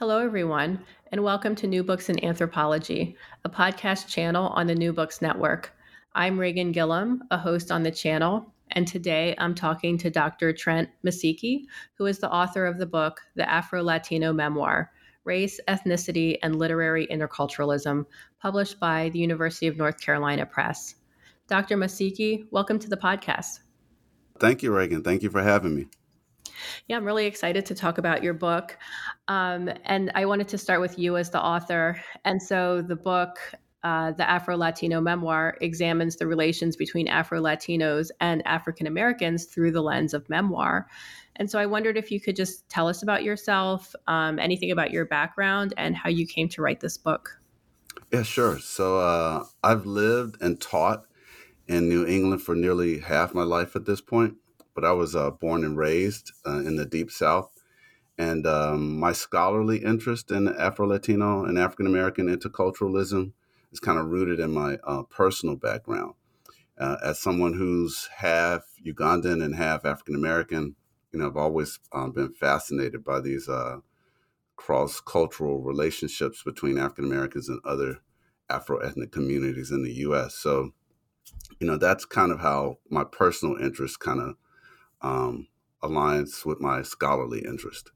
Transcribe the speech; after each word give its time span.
Hello, 0.00 0.16
everyone, 0.16 0.82
and 1.12 1.22
welcome 1.22 1.54
to 1.56 1.66
New 1.66 1.84
Books 1.84 2.08
in 2.08 2.24
Anthropology, 2.24 3.14
a 3.44 3.50
podcast 3.50 4.08
channel 4.08 4.46
on 4.46 4.66
the 4.66 4.74
New 4.74 4.94
Books 4.94 5.20
Network. 5.20 5.76
I'm 6.14 6.38
Reighan 6.38 6.72
Gillam, 6.72 7.18
a 7.30 7.36
host 7.36 7.70
on 7.70 7.82
the 7.82 7.90
channel, 7.90 8.50
and 8.70 8.88
today 8.88 9.34
I'm 9.36 9.54
talking 9.54 9.98
to 9.98 10.08
Dr. 10.08 10.54
Trent 10.54 10.88
Masiki, 11.04 11.64
who 11.98 12.06
is 12.06 12.18
the 12.18 12.32
author 12.32 12.64
of 12.64 12.78
the 12.78 12.86
book, 12.86 13.20
The 13.36 13.46
Afro 13.46 13.82
Latino 13.82 14.32
Memoir 14.32 14.90
Race, 15.24 15.60
Ethnicity, 15.68 16.38
and 16.42 16.56
Literary 16.56 17.06
Interculturalism, 17.08 18.06
published 18.40 18.80
by 18.80 19.10
the 19.10 19.18
University 19.18 19.66
of 19.66 19.76
North 19.76 20.00
Carolina 20.00 20.46
Press. 20.46 20.94
Dr. 21.46 21.76
Masiki, 21.76 22.46
welcome 22.50 22.78
to 22.78 22.88
the 22.88 22.96
podcast. 22.96 23.60
Thank 24.38 24.62
you, 24.62 24.74
Reagan. 24.74 25.02
Thank 25.02 25.22
you 25.22 25.28
for 25.28 25.42
having 25.42 25.74
me. 25.74 25.88
Yeah, 26.88 26.96
I'm 26.96 27.04
really 27.04 27.26
excited 27.26 27.66
to 27.66 27.74
talk 27.74 27.98
about 27.98 28.22
your 28.22 28.34
book. 28.34 28.76
Um, 29.28 29.70
and 29.84 30.10
I 30.14 30.24
wanted 30.24 30.48
to 30.48 30.58
start 30.58 30.80
with 30.80 30.98
you 30.98 31.16
as 31.16 31.30
the 31.30 31.42
author. 31.42 32.00
And 32.24 32.42
so 32.42 32.82
the 32.82 32.96
book, 32.96 33.38
uh, 33.82 34.12
the 34.12 34.28
Afro 34.28 34.56
Latino 34.56 35.00
memoir, 35.00 35.56
examines 35.60 36.16
the 36.16 36.26
relations 36.26 36.76
between 36.76 37.08
Afro 37.08 37.40
Latinos 37.40 38.10
and 38.20 38.46
African 38.46 38.86
Americans 38.86 39.46
through 39.46 39.72
the 39.72 39.82
lens 39.82 40.14
of 40.14 40.28
memoir. 40.28 40.86
And 41.36 41.50
so 41.50 41.58
I 41.58 41.66
wondered 41.66 41.96
if 41.96 42.10
you 42.10 42.20
could 42.20 42.36
just 42.36 42.68
tell 42.68 42.88
us 42.88 43.02
about 43.02 43.22
yourself, 43.22 43.94
um, 44.06 44.38
anything 44.38 44.70
about 44.70 44.90
your 44.90 45.06
background, 45.06 45.72
and 45.76 45.96
how 45.96 46.10
you 46.10 46.26
came 46.26 46.48
to 46.50 46.62
write 46.62 46.80
this 46.80 46.98
book. 46.98 47.40
Yeah, 48.12 48.24
sure. 48.24 48.58
So 48.58 48.98
uh, 48.98 49.44
I've 49.62 49.86
lived 49.86 50.36
and 50.42 50.60
taught 50.60 51.06
in 51.68 51.88
New 51.88 52.04
England 52.04 52.42
for 52.42 52.54
nearly 52.54 52.98
half 52.98 53.32
my 53.32 53.44
life 53.44 53.76
at 53.76 53.86
this 53.86 54.00
point 54.00 54.34
but 54.80 54.88
I 54.88 54.92
was 54.92 55.14
uh, 55.14 55.30
born 55.30 55.62
and 55.62 55.76
raised 55.76 56.32
uh, 56.46 56.60
in 56.60 56.76
the 56.76 56.86
Deep 56.86 57.10
South. 57.10 57.50
And 58.16 58.46
um, 58.46 58.98
my 58.98 59.12
scholarly 59.12 59.84
interest 59.84 60.30
in 60.30 60.48
Afro 60.48 60.88
Latino 60.88 61.44
and 61.44 61.58
African 61.58 61.86
American 61.86 62.34
interculturalism 62.34 63.32
is 63.72 63.80
kind 63.80 63.98
of 63.98 64.06
rooted 64.06 64.40
in 64.40 64.52
my 64.52 64.78
uh, 64.84 65.02
personal 65.02 65.56
background. 65.56 66.14
Uh, 66.78 66.96
as 67.04 67.18
someone 67.18 67.52
who's 67.52 68.08
half 68.16 68.62
Ugandan 68.86 69.44
and 69.44 69.54
half 69.54 69.84
African 69.84 70.14
American, 70.14 70.76
you 71.12 71.18
know, 71.18 71.26
I've 71.26 71.36
always 71.36 71.78
um, 71.92 72.12
been 72.12 72.32
fascinated 72.32 73.04
by 73.04 73.20
these 73.20 73.50
uh, 73.50 73.80
cross 74.56 74.98
cultural 75.00 75.60
relationships 75.60 76.42
between 76.42 76.78
African 76.78 77.04
Americans 77.04 77.50
and 77.50 77.60
other 77.66 77.98
Afro 78.48 78.78
ethnic 78.78 79.12
communities 79.12 79.70
in 79.70 79.82
the 79.82 79.92
U.S. 80.06 80.36
So, 80.36 80.72
you 81.58 81.66
know, 81.66 81.76
that's 81.76 82.06
kind 82.06 82.32
of 82.32 82.40
how 82.40 82.78
my 82.88 83.04
personal 83.04 83.56
interest 83.56 84.00
kind 84.00 84.20
of 84.20 84.36
um, 85.02 85.48
aligns 85.82 86.44
with 86.44 86.60
my 86.60 86.82
scholarly 86.82 87.44
interest. 87.46 87.90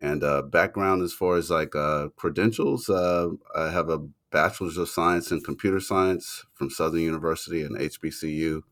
And 0.00 0.24
uh, 0.24 0.42
background 0.42 1.02
as 1.02 1.12
far 1.12 1.36
as 1.36 1.50
like 1.50 1.76
uh, 1.76 2.08
credentials, 2.16 2.88
uh, 2.90 3.28
I 3.56 3.70
have 3.70 3.88
a 3.88 4.00
bachelor's 4.30 4.76
of 4.76 4.88
science 4.88 5.30
in 5.30 5.40
computer 5.42 5.78
science 5.78 6.44
from 6.54 6.70
Southern 6.70 7.02
University 7.02 7.62
and 7.62 7.78
HBCU 7.78 8.62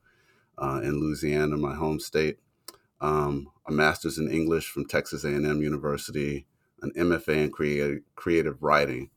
uh, 0.59 0.81
in 0.83 1.01
Louisiana, 1.01 1.57
my 1.57 1.75
home 1.75 2.01
state. 2.01 2.39
Um, 3.01 3.49
a 3.67 3.73
master's 3.73 4.19
in 4.19 4.31
English 4.31 4.69
from 4.69 4.87
Texas 4.87 5.25
A&M 5.25 5.63
University, 5.63 6.47
an 6.83 6.93
MFA 6.97 7.45
in 7.45 7.51
creative, 7.51 8.01
creative 8.17 8.63
writing 8.63 9.11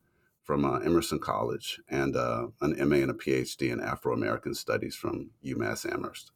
from 0.44 0.66
uh, 0.66 0.80
Emerson 0.80 1.20
College, 1.20 1.80
and 1.90 2.16
uh, 2.16 2.48
an 2.62 2.76
MA 2.90 2.98
and 2.98 3.12
a 3.12 3.14
PhD 3.14 3.72
in 3.72 3.80
Afro 3.80 4.14
American 4.14 4.54
Studies 4.54 4.96
from 4.96 5.32
UMass 5.44 5.92
Amherst. 5.92 6.33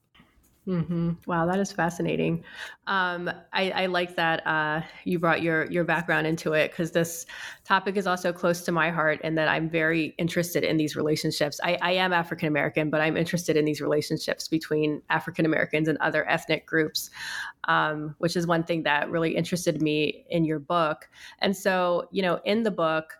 Mm-hmm. 0.67 1.11
Wow, 1.25 1.45
that 1.45 1.59
is 1.59 1.72
fascinating. 1.72 2.44
Um, 2.88 3.31
I, 3.53 3.72
I, 3.72 3.85
like 3.85 4.17
that 4.17 4.45
uh, 4.45 4.81
you 5.05 5.17
brought 5.17 5.41
your 5.41 5.72
your 5.72 5.85
background 5.85 6.28
into 6.28 6.51
it 6.51 6.72
because 6.72 6.91
this 6.91 7.25
topic 7.63 7.95
is 7.95 8.05
also 8.05 8.33
close 8.33 8.63
to 8.63 8.73
my 8.73 8.89
heart, 8.89 9.22
and 9.23 9.38
that 9.38 9.47
I'm 9.47 9.69
very 9.69 10.13
interested 10.17 10.66
in 10.66 10.75
these 10.75 10.97
relationships. 10.97 11.61
I, 11.63 11.78
I 11.81 11.91
am 11.94 12.11
African 12.11 12.50
American, 12.50 12.89
but 12.89 13.00
I'm 13.00 13.16
interested 13.16 13.55
in 13.55 13.63
these 13.63 13.79
relationships 13.79 14.50
between 14.50 15.01
African 15.09 15.45
Americans 15.45 15.88
and 15.88 15.97
other 16.00 16.29
ethnic 16.29 16.66
groups, 16.66 17.11
um, 17.69 18.13
which 18.17 18.35
is 18.35 18.45
one 18.45 18.66
thing 18.66 18.84
that 18.84 19.09
really 19.09 19.38
interested 19.38 19.81
me 19.81 20.25
in 20.29 20.44
your 20.44 20.59
book. 20.59 21.07
And 21.39 21.55
so, 21.55 22.09
you 22.11 22.22
know, 22.22 22.41
in 22.44 22.63
the 22.63 22.72
book 22.72 23.13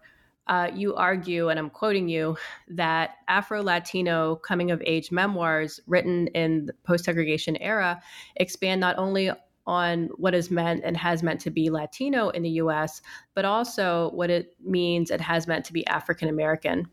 uh, 0.48 0.70
you 0.74 0.96
argue, 0.96 1.50
and 1.50 1.60
I'm 1.60 1.70
quoting 1.70 2.08
you, 2.08 2.38
that 2.70 3.16
Afro 3.28 3.62
Latino 3.62 4.36
coming 4.36 4.72
of 4.72 4.82
age 4.86 5.12
memoirs 5.12 5.80
written 5.88 6.28
in 6.28 6.66
the 6.68 6.74
post 6.84 7.06
segregation 7.06 7.58
era 7.58 8.02
expand 8.36 8.82
not 8.82 8.98
only 8.98 9.32
on 9.68 10.08
what 10.16 10.34
is 10.34 10.50
meant 10.50 10.82
and 10.86 10.96
has 10.96 11.22
meant 11.22 11.42
to 11.42 11.52
be 11.52 11.70
Latino 11.70 12.30
in 12.30 12.42
the 12.42 12.52
US, 12.52 13.02
but 13.36 13.44
also 13.44 14.10
what 14.14 14.30
it 14.30 14.56
means 14.64 15.12
and 15.12 15.22
has 15.22 15.46
meant 15.46 15.66
to 15.66 15.74
be 15.74 15.86
African 15.88 16.30
American. 16.30 16.88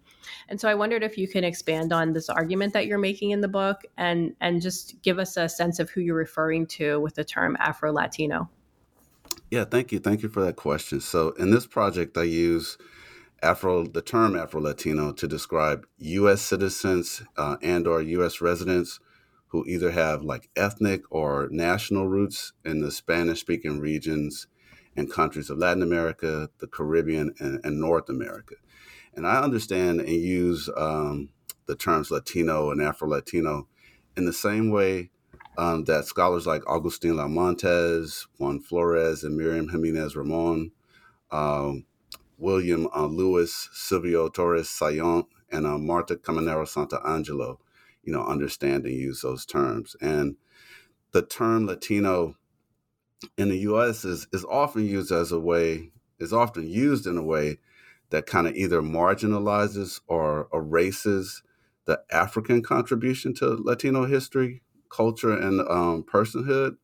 And 0.49 0.61
so 0.61 0.69
I 0.69 0.75
wondered 0.75 1.03
if 1.03 1.17
you 1.17 1.29
can 1.29 1.45
expand 1.45 1.93
on 1.93 2.13
this 2.13 2.29
argument 2.29 2.73
that 2.73 2.87
you're 2.87 2.99
making 2.99 3.31
in 3.31 3.41
the 3.41 3.49
book 3.49 3.83
and, 3.97 4.35
and 4.41 4.61
just 4.61 5.01
give 5.03 5.19
us 5.19 5.37
a 5.37 5.49
sense 5.49 5.79
of 5.79 5.91
who 5.91 6.01
you're 6.01 6.17
referring 6.17 6.67
to 6.67 7.01
with 7.01 7.15
the 7.15 7.25
term 7.25 7.57
Afro 7.61 7.93
Latino. 7.93 8.51
Yeah, 9.51 9.65
thank 9.65 9.93
you. 9.93 10.01
Thank 10.01 10.23
you 10.23 10.29
for 10.29 10.43
that 10.43 10.57
question. 10.57 11.01
So 11.01 11.31
in 11.33 11.51
this 11.51 11.67
project, 11.67 12.19
I 12.19 12.25
use 12.25 12.77
Afro, 13.45 13.85
the 13.85 14.01
term 14.01 14.35
Afro 14.37 14.61
Latino 14.61 15.13
to 15.13 15.29
describe 15.29 15.87
U.S. 15.99 16.41
citizens 16.41 17.23
uh, 17.37 17.57
and 17.61 17.87
or 17.87 18.01
U.S. 18.01 18.41
residents 18.41 19.01
who 19.49 19.67
either 19.67 19.91
have 19.91 20.23
like 20.23 20.49
ethnic 20.57 21.03
or 21.11 21.49
national 21.51 22.09
roots 22.09 22.55
in 22.65 22.81
the 22.81 22.91
Spanish-speaking 22.91 23.79
regions 23.79 24.47
and 24.97 25.13
countries 25.13 25.51
of 25.51 25.59
Latin 25.59 25.83
America, 25.83 26.49
the 26.59 26.67
Caribbean, 26.67 27.35
and, 27.39 27.61
and 27.65 27.79
North 27.79 28.09
America. 28.09 28.55
And 29.15 29.27
I 29.27 29.43
understand 29.43 30.01
and 30.01 30.09
use 30.09 30.71
um, 30.77 31.29
the 31.67 31.77
terms 31.77 32.11
Latino 32.11 32.71
and 32.71 32.81
Afro 32.81 33.09
Latino 33.09 33.69
in 34.17 34.25
the 34.25 34.33
same 34.33 34.71
way 34.71 35.11
um, 35.59 35.85
that 35.85 36.07
scholars 36.07 36.47
like 36.47 36.63
Agustin 36.69 37.17
Lao-Montes, 37.17 38.27
Juan 38.39 38.61
Flores, 38.61 39.23
and 39.23 39.37
Miriam 39.37 39.69
Jimenez 39.69 40.17
Roman 40.17 40.73
um, 41.31 41.85
William 42.39 42.89
uh, 42.95 43.07
Lewis, 43.07 43.69
Silvio 43.73 44.29
Torres-Saillant, 44.29 45.27
and 45.51 45.67
uh, 45.67 45.79
Marta 45.79 46.17
Caminero-Santangelo, 46.17 47.59
you 48.03 48.13
know, 48.13 48.25
understand 48.25 48.85
and 48.85 48.95
use 48.95 49.21
those 49.21 49.47
terms. 49.47 49.97
And 50.01 50.37
the 51.13 51.23
term 51.23 51.67
Latino 51.67 52.37
in 53.37 53.49
the 53.49 53.59
U.S. 53.59 54.05
is 54.05 54.27
is 54.33 54.45
often 54.45 54.85
used 54.85 55.13
as 55.13 55.33
a 55.33 55.39
way 55.41 55.91
is 56.19 56.33
often 56.33 56.69
used 56.69 57.07
in 57.07 57.17
a 57.17 57.23
way 57.23 57.59
that 58.11 58.27
kind 58.27 58.47
of 58.47 58.55
either 58.55 58.81
marginalizes 58.83 60.01
or 60.07 60.49
erases 60.53 61.43
the 61.87 62.01
African 62.11 62.63
contribution 62.63 63.35
to 63.35 63.47
Latino 63.49 64.07
history, 64.07 64.63
culture, 64.89 65.33
and 65.33 65.61
um, 65.61 66.05
personhood. 66.05 66.77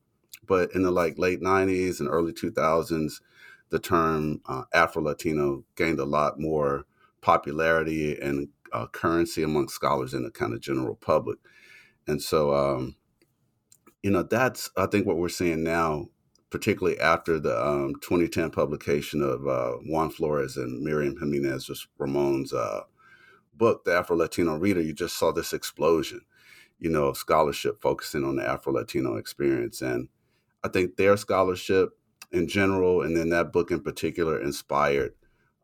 But 0.46 0.72
in 0.74 0.82
the 0.82 0.90
like 0.90 1.18
late 1.18 1.40
'90s 1.40 2.00
and 2.00 2.08
early 2.08 2.32
2000s, 2.32 3.20
the 3.70 3.78
term 3.78 4.40
uh, 4.46 4.64
Afro 4.74 5.02
Latino 5.02 5.64
gained 5.76 6.00
a 6.00 6.04
lot 6.04 6.38
more 6.38 6.84
popularity 7.20 8.18
and 8.20 8.48
uh, 8.72 8.86
currency 8.86 9.42
among 9.42 9.68
scholars 9.68 10.14
and 10.14 10.24
the 10.24 10.30
kind 10.30 10.52
of 10.52 10.60
general 10.60 10.96
public. 10.96 11.38
And 12.06 12.20
so, 12.20 12.54
um, 12.54 12.96
you 14.02 14.10
know, 14.10 14.22
that's, 14.22 14.70
I 14.76 14.86
think, 14.86 15.06
what 15.06 15.16
we're 15.16 15.28
seeing 15.28 15.62
now, 15.62 16.08
particularly 16.50 16.98
after 16.98 17.38
the 17.38 17.64
um, 17.64 17.94
2010 18.00 18.50
publication 18.50 19.22
of 19.22 19.46
uh, 19.46 19.72
Juan 19.86 20.10
Flores 20.10 20.56
and 20.56 20.82
Miriam 20.82 21.16
Jimenez 21.18 21.86
Roman's 21.98 22.52
uh, 22.52 22.82
book, 23.54 23.84
The 23.84 23.94
Afro 23.94 24.16
Latino 24.16 24.56
Reader. 24.56 24.80
You 24.80 24.92
just 24.92 25.16
saw 25.16 25.30
this 25.30 25.52
explosion, 25.52 26.22
you 26.78 26.90
know, 26.90 27.04
of 27.04 27.16
scholarship 27.16 27.80
focusing 27.80 28.24
on 28.24 28.36
the 28.36 28.48
Afro 28.48 28.72
Latino 28.72 29.16
experience. 29.16 29.82
And 29.82 30.08
I 30.64 30.68
think 30.68 30.96
their 30.96 31.16
scholarship 31.16 31.90
in 32.32 32.48
general, 32.48 33.02
and 33.02 33.16
then 33.16 33.30
that 33.30 33.52
book 33.52 33.70
in 33.70 33.80
particular 33.80 34.40
inspired 34.40 35.14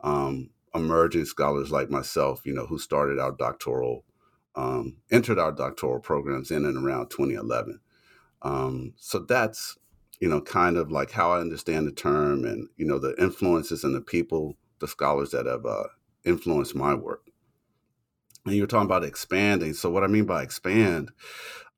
um, 0.00 0.50
emerging 0.74 1.24
scholars 1.24 1.70
like 1.70 1.90
myself, 1.90 2.44
you 2.44 2.52
know, 2.52 2.66
who 2.66 2.78
started 2.78 3.18
our 3.18 3.32
doctoral, 3.32 4.04
um, 4.54 4.96
entered 5.10 5.38
our 5.38 5.52
doctoral 5.52 6.00
programs 6.00 6.50
in 6.50 6.64
and 6.64 6.76
around 6.76 7.08
2011. 7.10 7.80
Um, 8.42 8.94
so 8.96 9.20
that's 9.20 9.78
you 10.20 10.28
know, 10.28 10.40
kind 10.40 10.76
of 10.76 10.90
like 10.90 11.10
how 11.10 11.32
I 11.32 11.40
understand 11.40 11.86
the 11.86 11.92
term 11.92 12.44
and, 12.44 12.68
you 12.76 12.86
know, 12.86 12.98
the 12.98 13.14
influences 13.20 13.84
and 13.84 13.94
the 13.94 14.00
people, 14.00 14.56
the 14.78 14.88
scholars 14.88 15.30
that 15.30 15.46
have 15.46 15.66
uh, 15.66 15.84
influenced 16.24 16.74
my 16.74 16.94
work. 16.94 17.30
And 18.44 18.54
you're 18.54 18.66
talking 18.66 18.86
about 18.86 19.04
expanding. 19.04 19.74
So, 19.74 19.90
what 19.90 20.04
I 20.04 20.06
mean 20.06 20.24
by 20.24 20.42
expand, 20.42 21.10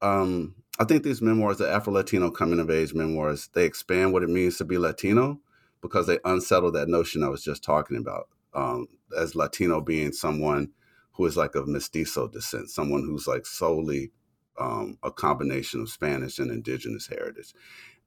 um, 0.02 0.54
I 0.80 0.84
think 0.84 1.02
these 1.02 1.20
memoirs, 1.20 1.58
the 1.58 1.68
Afro 1.68 1.92
Latino 1.92 2.30
coming 2.30 2.60
of 2.60 2.70
age 2.70 2.94
memoirs, 2.94 3.48
they 3.52 3.64
expand 3.64 4.12
what 4.12 4.22
it 4.22 4.30
means 4.30 4.58
to 4.58 4.64
be 4.64 4.78
Latino 4.78 5.40
because 5.80 6.06
they 6.06 6.18
unsettle 6.24 6.70
that 6.72 6.88
notion 6.88 7.24
I 7.24 7.28
was 7.28 7.42
just 7.42 7.64
talking 7.64 7.96
about. 7.96 8.28
Um, 8.54 8.86
as 9.16 9.34
Latino 9.34 9.80
being 9.80 10.12
someone 10.12 10.70
who 11.12 11.26
is 11.26 11.36
like 11.36 11.56
of 11.56 11.66
mestizo 11.66 12.28
descent, 12.28 12.70
someone 12.70 13.02
who's 13.02 13.26
like 13.26 13.44
solely 13.44 14.12
um, 14.58 14.98
a 15.02 15.10
combination 15.10 15.80
of 15.80 15.88
Spanish 15.88 16.38
and 16.38 16.50
indigenous 16.50 17.08
heritage. 17.08 17.54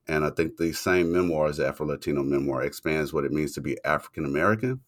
And 0.08 0.26
I 0.26 0.30
think 0.30 0.58
the 0.58 0.72
same 0.72 1.12
memoirs, 1.12 1.58
the 1.58 1.68
Afro 1.68 1.86
Latino 1.86 2.24
memoir, 2.24 2.64
expands 2.64 3.12
what 3.14 3.26
it 3.26 3.32
means 3.32 3.52
to 3.54 3.62
be 3.62 3.78
African 3.84 4.26
American 4.26 4.82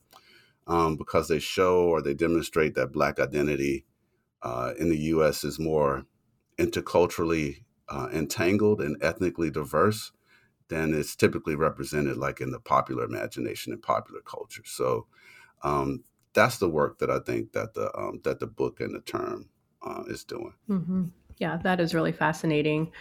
um, 0.67 0.95
because 0.95 1.27
they 1.27 1.39
show 1.39 1.83
or 1.83 2.01
they 2.01 2.13
demonstrate 2.13 2.75
that 2.75 2.93
Black 2.93 3.19
identity 3.19 3.85
uh, 4.41 4.73
in 4.79 4.89
the 4.89 4.97
U.S. 4.97 5.43
is 5.43 5.59
more 5.59 6.05
interculturally 6.57 7.63
uh, 7.89 8.09
entangled 8.13 8.81
and 8.81 8.97
ethnically 9.01 9.51
diverse 9.51 10.11
than 10.69 10.93
it's 10.93 11.15
typically 11.15 11.55
represented 11.55 12.17
like 12.17 12.41
in 12.41 12.51
the 12.51 12.59
popular 12.59 13.03
imagination 13.03 13.73
and 13.73 13.81
popular 13.81 14.21
culture. 14.21 14.63
So 14.65 15.07
um, 15.63 16.03
that's 16.33 16.57
the 16.57 16.69
work 16.69 16.99
that 16.99 17.09
I 17.09 17.19
think 17.19 17.51
that 17.53 17.73
the 17.73 17.95
um, 17.97 18.21
that 18.23 18.39
the 18.39 18.47
book 18.47 18.79
and 18.79 18.95
the 18.95 19.01
term 19.01 19.49
uh, 19.85 20.03
is 20.07 20.23
doing. 20.23 20.53
Mm-hmm. 20.69 21.05
Yeah, 21.37 21.57
that 21.57 21.79
is 21.79 21.93
really 21.93 22.11
fascinating. 22.11 22.91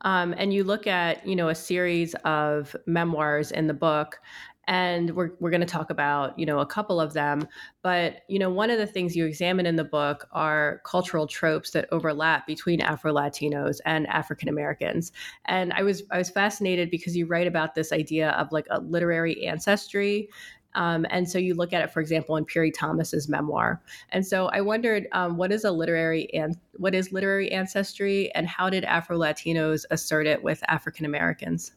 Um, 0.00 0.34
and 0.36 0.52
you 0.52 0.64
look 0.64 0.86
at 0.86 1.26
you 1.26 1.36
know 1.36 1.48
a 1.48 1.54
series 1.54 2.14
of 2.24 2.74
memoirs 2.86 3.50
in 3.50 3.66
the 3.66 3.74
book 3.74 4.20
and 4.66 5.10
we're, 5.14 5.30
we're 5.40 5.50
going 5.50 5.60
to 5.60 5.66
talk 5.66 5.90
about 5.90 6.38
you 6.38 6.46
know 6.46 6.58
a 6.58 6.66
couple 6.66 7.00
of 7.00 7.12
them 7.12 7.46
but 7.82 8.22
you 8.28 8.38
know 8.38 8.50
one 8.50 8.70
of 8.70 8.78
the 8.78 8.86
things 8.86 9.16
you 9.16 9.26
examine 9.26 9.66
in 9.66 9.76
the 9.76 9.84
book 9.84 10.26
are 10.32 10.80
cultural 10.84 11.26
tropes 11.26 11.70
that 11.70 11.88
overlap 11.92 12.46
between 12.46 12.80
afro 12.80 13.12
latinos 13.12 13.78
and 13.84 14.06
african 14.08 14.48
americans 14.48 15.12
and 15.46 15.72
i 15.72 15.82
was 15.82 16.02
i 16.10 16.18
was 16.18 16.30
fascinated 16.30 16.90
because 16.90 17.16
you 17.16 17.26
write 17.26 17.46
about 17.46 17.74
this 17.74 17.92
idea 17.92 18.30
of 18.30 18.50
like 18.52 18.66
a 18.70 18.80
literary 18.80 19.46
ancestry 19.46 20.28
um, 20.74 21.06
and 21.10 21.28
so 21.28 21.38
you 21.38 21.54
look 21.54 21.72
at 21.72 21.82
it, 21.82 21.92
for 21.92 22.00
example, 22.00 22.36
in 22.36 22.44
Piri 22.44 22.70
Thomas's 22.70 23.28
memoir. 23.28 23.80
And 24.10 24.26
so 24.26 24.46
I 24.46 24.60
wondered, 24.60 25.06
um, 25.12 25.36
what 25.36 25.52
is 25.52 25.64
a 25.64 25.70
literary 25.70 26.32
and 26.34 26.56
what 26.74 26.94
is 26.94 27.12
literary 27.12 27.50
ancestry, 27.52 28.32
and 28.34 28.46
how 28.46 28.68
did 28.70 28.84
Afro 28.84 29.16
Latinos 29.16 29.84
assert 29.90 30.26
it 30.26 30.42
with 30.42 30.62
African 30.68 31.06
Americans? 31.06 31.72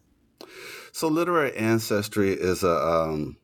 So, 0.98 1.10
literary 1.10 1.56
ancestry 1.56 2.32
is 2.32 2.64
a 2.64 2.76
um, 2.76 3.38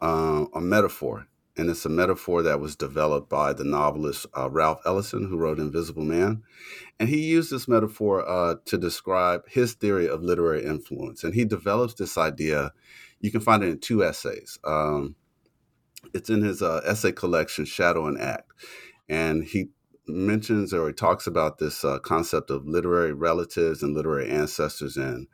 uh, 0.00 0.46
a 0.54 0.60
metaphor, 0.62 1.26
and 1.54 1.68
it's 1.68 1.84
a 1.84 1.90
metaphor 1.90 2.40
that 2.40 2.60
was 2.60 2.76
developed 2.76 3.28
by 3.28 3.52
the 3.52 3.62
novelist 3.62 4.24
uh, 4.34 4.48
Ralph 4.48 4.80
Ellison, 4.86 5.28
who 5.28 5.36
wrote 5.36 5.58
Invisible 5.58 6.02
Man, 6.02 6.42
and 6.98 7.10
he 7.10 7.20
used 7.20 7.52
this 7.52 7.68
metaphor 7.68 8.26
uh, 8.26 8.54
to 8.64 8.78
describe 8.78 9.46
his 9.50 9.74
theory 9.74 10.08
of 10.08 10.22
literary 10.22 10.64
influence. 10.64 11.22
And 11.22 11.34
he 11.34 11.44
develops 11.44 11.92
this 11.92 12.16
idea 12.16 12.72
you 13.20 13.30
can 13.30 13.42
find 13.42 13.62
it 13.62 13.68
in 13.68 13.80
two 13.80 14.02
essays. 14.02 14.58
Um, 14.64 15.14
it's 16.14 16.30
in 16.30 16.40
his 16.40 16.62
uh, 16.62 16.80
essay 16.86 17.12
collection, 17.12 17.66
Shadow 17.66 18.06
and 18.06 18.18
Act. 18.18 18.50
And 19.10 19.44
he 19.44 19.66
mentions 20.08 20.72
or 20.72 20.86
he 20.86 20.94
talks 20.94 21.26
about 21.26 21.58
this 21.58 21.84
uh, 21.84 21.98
concept 21.98 22.48
of 22.48 22.66
literary 22.66 23.12
relatives 23.12 23.82
and 23.82 23.94
literary 23.94 24.30
ancestors 24.30 24.96
in 24.96 25.26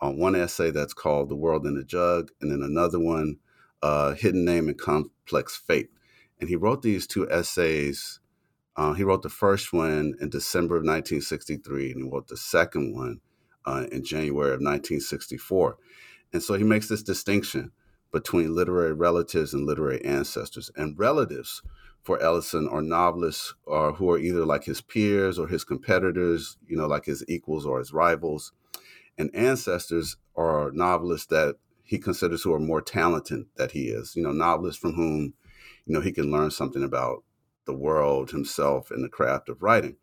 uh, 0.00 0.10
one 0.10 0.34
essay 0.34 0.70
that's 0.70 0.94
called 0.94 1.28
The 1.28 1.36
World 1.36 1.66
in 1.66 1.76
a 1.76 1.84
Jug, 1.84 2.30
and 2.40 2.50
then 2.50 2.62
another 2.62 2.98
one, 2.98 3.38
uh, 3.82 4.14
Hidden 4.14 4.44
Name 4.44 4.68
and 4.68 4.78
Complex 4.78 5.56
Fate. 5.56 5.90
And 6.40 6.48
he 6.48 6.56
wrote 6.56 6.82
these 6.82 7.06
two 7.06 7.30
essays. 7.30 8.20
Uh, 8.76 8.94
he 8.94 9.04
wrote 9.04 9.22
the 9.22 9.28
first 9.28 9.72
one 9.72 10.14
in 10.20 10.30
December 10.30 10.76
of 10.76 10.80
1963, 10.80 11.92
and 11.92 12.04
he 12.04 12.10
wrote 12.10 12.28
the 12.28 12.36
second 12.36 12.94
one 12.94 13.20
uh, 13.66 13.86
in 13.92 14.04
January 14.04 14.50
of 14.50 14.60
1964. 14.60 15.76
And 16.32 16.42
so 16.42 16.54
he 16.54 16.64
makes 16.64 16.88
this 16.88 17.02
distinction 17.02 17.72
between 18.12 18.54
literary 18.54 18.92
relatives 18.92 19.54
and 19.54 19.66
literary 19.66 20.04
ancestors. 20.04 20.70
And 20.76 20.98
relatives 20.98 21.62
for 22.02 22.20
Ellison 22.22 22.68
are 22.68 22.82
novelists 22.82 23.54
or 23.66 23.92
who 23.92 24.10
are 24.10 24.18
either 24.18 24.44
like 24.44 24.64
his 24.64 24.80
peers 24.80 25.38
or 25.38 25.48
his 25.48 25.64
competitors, 25.64 26.56
you 26.66 26.76
know, 26.76 26.86
like 26.86 27.04
his 27.04 27.24
equals 27.28 27.66
or 27.66 27.78
his 27.78 27.92
rivals. 27.92 28.52
And 29.20 29.30
ancestors 29.34 30.16
are 30.34 30.70
novelists 30.72 31.26
that 31.26 31.56
he 31.84 31.98
considers 31.98 32.42
who 32.42 32.54
are 32.54 32.58
more 32.58 32.80
talented 32.80 33.44
that 33.56 33.72
he 33.72 33.88
is, 33.88 34.16
you 34.16 34.22
know, 34.22 34.32
novelists 34.32 34.80
from 34.80 34.94
whom, 34.94 35.34
you 35.84 35.92
know, 35.92 36.00
he 36.00 36.10
can 36.10 36.30
learn 36.30 36.50
something 36.50 36.82
about 36.82 37.22
the 37.66 37.74
world, 37.74 38.30
himself, 38.30 38.90
and 38.90 39.04
the 39.04 39.10
craft 39.10 39.50
of 39.50 39.62
writing. 39.62 39.96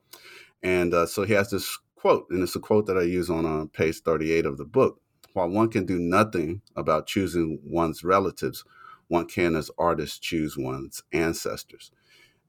And 0.61 0.93
uh, 0.93 1.07
so 1.07 1.23
he 1.23 1.33
has 1.33 1.49
this 1.49 1.79
quote, 1.95 2.27
and 2.29 2.43
it's 2.43 2.55
a 2.55 2.59
quote 2.59 2.85
that 2.85 2.97
I 2.97 3.01
use 3.01 3.27
on 3.27 3.43
uh, 3.47 3.65
page 3.73 4.01
38 4.01 4.45
of 4.45 4.59
the 4.59 4.65
book 4.65 5.01
while 5.33 5.49
one 5.49 5.69
can 5.69 5.87
do 5.87 5.97
nothing 5.97 6.61
about 6.75 7.07
choosing 7.07 7.59
one's 7.63 8.03
relatives, 8.03 8.63
one 9.07 9.25
can, 9.25 9.55
as 9.55 9.71
artists, 9.79 10.19
choose 10.19 10.55
one's 10.55 11.01
ancestors. 11.11 11.89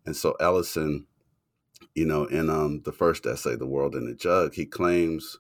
And 0.05 0.15
so 0.15 0.37
Ellison, 0.39 1.07
you 1.95 2.05
know, 2.05 2.27
in 2.27 2.51
um, 2.51 2.83
the 2.85 2.93
first 2.93 3.25
essay, 3.25 3.57
The 3.57 3.67
World 3.67 3.95
in 3.95 4.07
a 4.07 4.15
Jug, 4.15 4.53
he 4.53 4.67
claims 4.67 5.39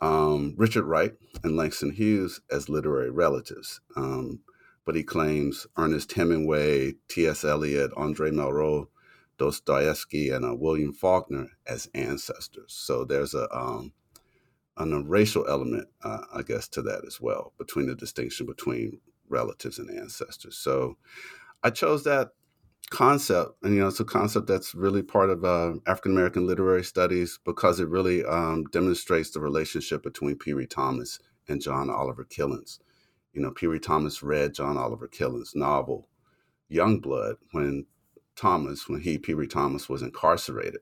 um, 0.00 0.54
Richard 0.56 0.84
Wright 0.84 1.14
and 1.42 1.56
Langston 1.56 1.92
Hughes 1.92 2.40
as 2.50 2.68
literary 2.68 3.10
relatives. 3.10 3.80
Um, 3.96 4.40
but 4.84 4.94
he 4.94 5.02
claims 5.02 5.66
Ernest 5.76 6.12
Hemingway, 6.12 6.94
T.S. 7.08 7.44
Eliot, 7.44 7.90
Andre 7.96 8.30
Malraux, 8.30 8.88
Dostoevsky, 9.36 10.30
and 10.30 10.44
uh, 10.44 10.54
William 10.54 10.92
Faulkner 10.92 11.48
as 11.66 11.90
ancestors. 11.94 12.72
So 12.72 13.04
there's 13.04 13.34
a 13.34 13.54
um, 13.54 13.92
a 14.78 14.86
racial 15.02 15.44
element, 15.48 15.88
uh, 16.02 16.22
I 16.32 16.42
guess, 16.42 16.68
to 16.68 16.82
that 16.82 17.02
as 17.06 17.20
well, 17.20 17.52
between 17.58 17.86
the 17.86 17.94
distinction 17.94 18.46
between 18.46 19.00
relatives 19.28 19.78
and 19.78 19.90
ancestors. 19.90 20.56
So 20.56 20.96
I 21.62 21.70
chose 21.70 22.04
that 22.04 22.30
concept, 22.90 23.52
and 23.62 23.74
you 23.74 23.80
know, 23.80 23.88
it's 23.88 24.00
a 24.00 24.04
concept 24.04 24.46
that's 24.46 24.74
really 24.74 25.02
part 25.02 25.30
of 25.30 25.44
uh, 25.44 25.74
African 25.86 26.12
American 26.12 26.46
literary 26.46 26.84
studies 26.84 27.38
because 27.44 27.80
it 27.80 27.88
really 27.88 28.24
um, 28.24 28.64
demonstrates 28.72 29.30
the 29.30 29.40
relationship 29.40 30.02
between 30.02 30.36
Piri 30.36 30.66
Thomas 30.66 31.18
and 31.48 31.60
John 31.60 31.90
Oliver 31.90 32.24
Killens. 32.24 32.78
You 33.32 33.42
know, 33.42 33.50
Piri 33.50 33.80
Thomas 33.80 34.22
read 34.22 34.54
John 34.54 34.76
Oliver 34.76 35.08
Killens' 35.08 35.54
novel 35.54 36.08
Youngblood 36.70 37.36
when 37.52 37.86
Thomas, 38.36 38.88
when 38.88 39.00
he 39.00 39.18
Piri 39.18 39.46
Thomas 39.46 39.88
was 39.88 40.02
incarcerated, 40.02 40.80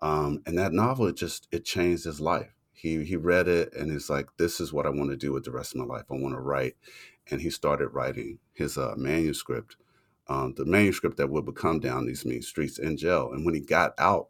um, 0.00 0.42
and 0.46 0.58
that 0.58 0.72
novel 0.72 1.06
it 1.06 1.16
just 1.16 1.48
it 1.50 1.64
changed 1.64 2.04
his 2.04 2.20
life 2.20 2.54
he 2.80 3.04
he 3.04 3.16
read 3.16 3.46
it 3.46 3.74
and 3.74 3.92
he's 3.92 4.08
like, 4.08 4.28
"This 4.38 4.58
is 4.58 4.72
what 4.72 4.86
I 4.86 4.90
want 4.90 5.10
to 5.10 5.16
do 5.16 5.32
with 5.32 5.44
the 5.44 5.50
rest 5.50 5.74
of 5.74 5.80
my 5.80 5.84
life. 5.84 6.06
I 6.10 6.14
want 6.14 6.34
to 6.34 6.40
write." 6.40 6.76
And 7.30 7.40
he 7.42 7.50
started 7.50 7.88
writing 7.88 8.38
his 8.54 8.78
uh, 8.78 8.94
manuscript, 8.96 9.76
um, 10.30 10.54
the 10.56 10.64
manuscript 10.64 11.16
that 11.16 11.28
would 11.28 11.44
become 11.44 11.80
Down 11.80 12.06
These 12.06 12.24
Mean 12.24 12.40
Streets 12.40 12.78
in 12.78 12.96
jail. 12.96 13.32
And 13.32 13.44
when 13.44 13.54
he 13.54 13.60
got 13.60 13.92
out 13.98 14.28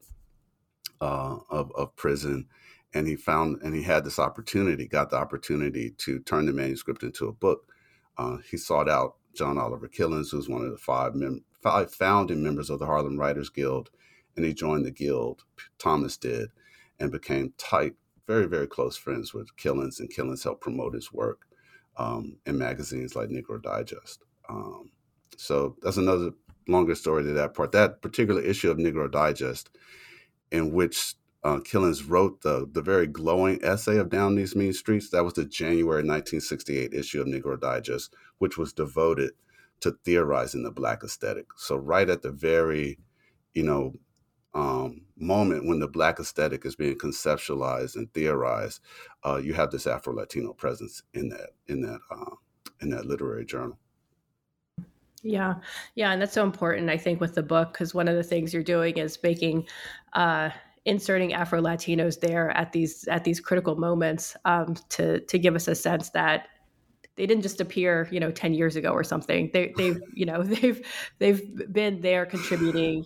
uh, 1.00 1.36
of 1.50 1.70
of 1.76 1.94
prison, 1.94 2.48
and 2.94 3.06
he 3.06 3.16
found 3.16 3.60
and 3.62 3.74
he 3.74 3.82
had 3.82 4.04
this 4.04 4.18
opportunity, 4.18 4.88
got 4.88 5.10
the 5.10 5.16
opportunity 5.16 5.90
to 5.98 6.18
turn 6.20 6.46
the 6.46 6.52
manuscript 6.52 7.02
into 7.02 7.28
a 7.28 7.32
book. 7.32 7.66
Uh, 8.16 8.38
he 8.50 8.56
sought 8.56 8.88
out 8.88 9.16
John 9.34 9.58
Oliver 9.58 9.88
Killens, 9.88 10.30
who's 10.30 10.48
one 10.48 10.64
of 10.64 10.72
the 10.72 10.78
five 10.78 11.14
mem- 11.14 11.44
five 11.62 11.92
founding 11.92 12.42
members 12.42 12.70
of 12.70 12.78
the 12.78 12.86
Harlem 12.86 13.18
Writers 13.18 13.50
Guild, 13.50 13.90
and 14.36 14.44
he 14.44 14.54
joined 14.54 14.86
the 14.86 14.90
guild. 14.90 15.44
Thomas 15.78 16.16
did, 16.16 16.48
and 16.98 17.12
became 17.12 17.52
tight 17.58 17.94
very, 18.26 18.46
very 18.46 18.66
close 18.66 18.96
friends 18.96 19.34
with 19.34 19.54
Killens, 19.56 20.00
and 20.00 20.10
Killens 20.10 20.44
helped 20.44 20.62
promote 20.62 20.94
his 20.94 21.12
work 21.12 21.40
um, 21.98 22.38
in 22.46 22.56
magazines 22.56 23.14
like 23.14 23.28
Negro 23.28 23.62
Digest. 23.62 24.24
Um, 24.48 24.92
so 25.36 25.76
that's 25.82 25.96
another 25.96 26.32
longer 26.68 26.94
story 26.94 27.24
to 27.24 27.32
that 27.32 27.54
part. 27.54 27.72
That 27.72 28.02
particular 28.02 28.42
issue 28.42 28.70
of 28.70 28.78
Negro 28.78 29.10
Digest, 29.10 29.70
in 30.50 30.72
which 30.72 31.14
uh, 31.42 31.58
Killens 31.58 32.08
wrote 32.08 32.42
the 32.42 32.68
the 32.70 32.82
very 32.82 33.06
glowing 33.06 33.58
essay 33.62 33.96
of 33.96 34.10
Down 34.10 34.34
These 34.34 34.56
Mean 34.56 34.72
Streets, 34.72 35.10
that 35.10 35.24
was 35.24 35.34
the 35.34 35.44
January 35.44 36.02
1968 36.02 36.92
issue 36.92 37.20
of 37.20 37.26
Negro 37.26 37.58
Digest, 37.58 38.14
which 38.38 38.58
was 38.58 38.72
devoted 38.72 39.32
to 39.80 39.96
theorizing 40.04 40.62
the 40.62 40.70
Black 40.70 41.02
aesthetic. 41.02 41.46
So 41.56 41.76
right 41.76 42.08
at 42.08 42.22
the 42.22 42.30
very, 42.30 42.98
you 43.54 43.62
know, 43.62 43.94
um, 44.54 45.02
moment 45.16 45.66
when 45.66 45.78
the 45.78 45.88
black 45.88 46.18
aesthetic 46.18 46.64
is 46.66 46.74
being 46.74 46.98
conceptualized 46.98 47.96
and 47.96 48.12
theorized, 48.12 48.80
uh, 49.24 49.36
you 49.36 49.54
have 49.54 49.70
this 49.70 49.86
Afro 49.86 50.14
Latino 50.14 50.52
presence 50.52 51.02
in 51.14 51.28
that 51.28 51.50
in 51.68 51.82
that 51.82 52.00
uh, 52.10 52.34
in 52.80 52.90
that 52.90 53.06
literary 53.06 53.44
journal. 53.44 53.78
Yeah, 55.22 55.54
yeah, 55.96 56.12
and 56.12 56.22
that's 56.22 56.32
so 56.32 56.44
important. 56.44 56.88
I 56.88 56.96
think 56.96 57.20
with 57.20 57.34
the 57.34 57.42
book 57.42 57.72
because 57.74 57.94
one 57.94 58.08
of 58.08 58.16
the 58.16 58.22
things 58.22 58.54
you're 58.54 58.62
doing 58.62 58.96
is 58.96 59.18
making 59.22 59.66
uh, 60.14 60.50
inserting 60.86 61.34
Afro 61.34 61.60
Latinos 61.60 62.20
there 62.20 62.50
at 62.56 62.72
these 62.72 63.06
at 63.08 63.24
these 63.24 63.38
critical 63.38 63.76
moments 63.76 64.34
um, 64.46 64.74
to 64.90 65.20
to 65.20 65.38
give 65.38 65.54
us 65.54 65.68
a 65.68 65.74
sense 65.74 66.10
that 66.10 66.48
they 67.16 67.26
didn't 67.26 67.42
just 67.42 67.60
appear, 67.60 68.08
you 68.10 68.18
know, 68.18 68.30
10 68.30 68.54
years 68.54 68.76
ago 68.76 68.92
or 68.92 69.04
something. 69.04 69.50
They, 69.52 69.74
they've, 69.76 70.00
you 70.14 70.24
know, 70.24 70.42
they've, 70.42 70.80
they've 71.18 71.72
been 71.72 72.00
there 72.00 72.24
contributing 72.24 73.04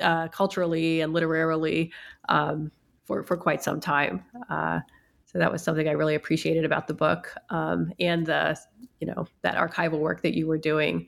uh, 0.00 0.28
culturally 0.28 1.00
and 1.00 1.14
literarily 1.14 1.90
um, 2.28 2.70
for, 3.04 3.22
for 3.22 3.38
quite 3.38 3.62
some 3.62 3.80
time. 3.80 4.22
Uh, 4.50 4.80
so 5.24 5.38
that 5.38 5.50
was 5.50 5.62
something 5.62 5.88
I 5.88 5.92
really 5.92 6.14
appreciated 6.14 6.66
about 6.66 6.88
the 6.88 6.94
book 6.94 7.34
um, 7.48 7.90
and 7.98 8.26
the, 8.26 8.58
you 9.00 9.06
know, 9.06 9.26
that 9.40 9.54
archival 9.54 9.98
work 9.98 10.22
that 10.22 10.34
you 10.34 10.46
were 10.46 10.58
doing. 10.58 11.06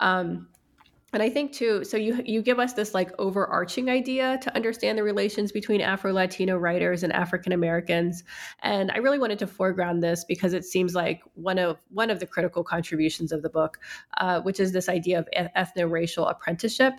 Um, 0.00 0.48
and 1.12 1.22
I 1.22 1.30
think 1.30 1.52
too, 1.52 1.84
so 1.84 1.96
you 1.96 2.22
you 2.26 2.42
give 2.42 2.58
us 2.58 2.74
this 2.74 2.92
like 2.92 3.10
overarching 3.18 3.88
idea 3.88 4.38
to 4.42 4.54
understand 4.54 4.98
the 4.98 5.02
relations 5.02 5.52
between 5.52 5.80
Afro 5.80 6.12
Latino 6.12 6.58
writers 6.58 7.02
and 7.02 7.12
African 7.12 7.52
Americans, 7.52 8.24
and 8.62 8.90
I 8.90 8.98
really 8.98 9.18
wanted 9.18 9.38
to 9.38 9.46
foreground 9.46 10.02
this 10.02 10.24
because 10.24 10.52
it 10.52 10.64
seems 10.64 10.94
like 10.94 11.22
one 11.34 11.58
of 11.58 11.78
one 11.90 12.10
of 12.10 12.20
the 12.20 12.26
critical 12.26 12.62
contributions 12.62 13.32
of 13.32 13.42
the 13.42 13.48
book, 13.48 13.78
uh, 14.18 14.40
which 14.42 14.60
is 14.60 14.72
this 14.72 14.88
idea 14.88 15.18
of 15.18 15.28
ethno 15.56 15.90
racial 15.90 16.26
apprenticeship, 16.26 16.92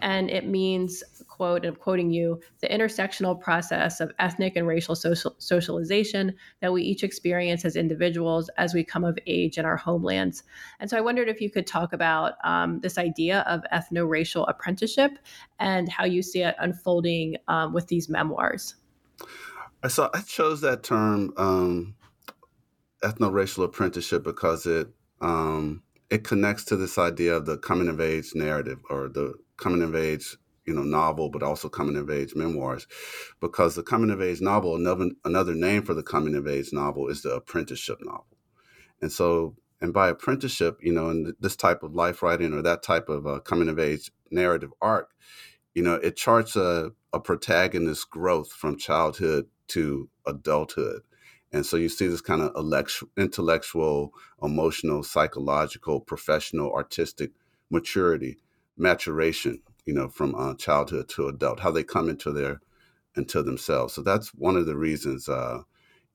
and 0.00 0.30
it 0.30 0.46
means 0.46 1.04
quote, 1.34 1.64
and 1.64 1.74
I'm 1.74 1.76
quoting 1.76 2.10
you, 2.10 2.40
the 2.60 2.68
intersectional 2.68 3.38
process 3.40 4.00
of 4.00 4.12
ethnic 4.20 4.54
and 4.54 4.68
racial 4.68 4.94
social, 4.94 5.34
socialization 5.38 6.34
that 6.60 6.72
we 6.72 6.82
each 6.82 7.02
experience 7.02 7.64
as 7.64 7.74
individuals 7.74 8.48
as 8.56 8.72
we 8.72 8.84
come 8.84 9.02
of 9.02 9.18
age 9.26 9.58
in 9.58 9.64
our 9.64 9.76
homelands. 9.76 10.44
And 10.78 10.88
so 10.88 10.96
I 10.96 11.00
wondered 11.00 11.28
if 11.28 11.40
you 11.40 11.50
could 11.50 11.66
talk 11.66 11.92
about 11.92 12.34
um, 12.44 12.78
this 12.80 12.98
idea 12.98 13.43
of 13.46 13.62
ethno 13.72 14.08
racial 14.08 14.46
apprenticeship 14.46 15.12
and 15.58 15.88
how 15.88 16.04
you 16.04 16.22
see 16.22 16.42
it 16.42 16.54
unfolding 16.58 17.36
um, 17.48 17.72
with 17.72 17.88
these 17.88 18.08
memoirs. 18.08 18.74
I 19.82 19.88
So 19.88 20.10
I 20.14 20.20
chose 20.22 20.60
that 20.62 20.82
term, 20.82 21.32
um, 21.36 21.94
ethno 23.02 23.32
racial 23.32 23.64
apprenticeship, 23.64 24.24
because 24.24 24.66
it 24.66 24.88
um, 25.20 25.82
it 26.10 26.24
connects 26.24 26.64
to 26.64 26.76
this 26.76 26.98
idea 26.98 27.34
of 27.34 27.46
the 27.46 27.58
coming 27.58 27.88
of 27.88 28.00
age 28.00 28.32
narrative 28.34 28.80
or 28.90 29.08
the 29.08 29.34
coming 29.56 29.82
of 29.82 29.94
age 29.94 30.36
you 30.66 30.74
know 30.74 30.82
novel, 30.82 31.28
but 31.28 31.42
also 31.42 31.68
coming 31.68 31.96
of 31.96 32.08
age 32.10 32.34
memoirs, 32.34 32.86
because 33.40 33.74
the 33.74 33.82
coming 33.82 34.10
of 34.10 34.22
age 34.22 34.40
novel, 34.40 34.74
another 34.76 35.10
another 35.24 35.54
name 35.54 35.82
for 35.82 35.94
the 35.94 36.02
coming 36.02 36.34
of 36.34 36.48
age 36.48 36.72
novel 36.72 37.08
is 37.08 37.22
the 37.22 37.30
apprenticeship 37.30 37.98
novel, 38.00 38.38
and 39.02 39.12
so 39.12 39.54
and 39.80 39.92
by 39.92 40.08
apprenticeship, 40.08 40.78
you 40.80 40.92
know, 40.92 41.10
in 41.10 41.34
this 41.40 41.56
type 41.56 41.82
of 41.82 41.94
life 41.94 42.22
writing 42.22 42.52
or 42.52 42.62
that 42.62 42.82
type 42.82 43.08
of 43.08 43.26
uh, 43.26 43.40
coming 43.40 43.68
of 43.68 43.78
age 43.78 44.10
narrative 44.30 44.70
arc, 44.80 45.10
you 45.74 45.82
know, 45.82 45.94
it 45.94 46.16
charts 46.16 46.56
a, 46.56 46.92
a 47.12 47.20
protagonist's 47.20 48.04
growth 48.04 48.52
from 48.52 48.76
childhood 48.76 49.46
to 49.68 50.08
adulthood. 50.26 51.02
And 51.52 51.64
so 51.64 51.76
you 51.76 51.88
see 51.88 52.06
this 52.06 52.20
kind 52.20 52.42
of 52.42 52.56
intellectual, 53.16 54.12
emotional, 54.42 55.02
psychological, 55.02 56.00
professional, 56.00 56.72
artistic 56.72 57.30
maturity, 57.70 58.38
maturation 58.76 59.62
you 59.84 59.92
know, 59.92 60.08
from 60.08 60.34
uh, 60.34 60.54
childhood 60.54 61.08
to 61.10 61.28
adult, 61.28 61.60
how 61.60 61.70
they 61.70 61.84
come 61.84 62.08
into 62.08 62.32
their 62.32 62.60
into 63.16 63.42
themselves. 63.42 63.94
So 63.94 64.02
that's 64.02 64.34
one 64.34 64.56
of 64.56 64.66
the 64.66 64.76
reasons, 64.76 65.28
uh, 65.28 65.60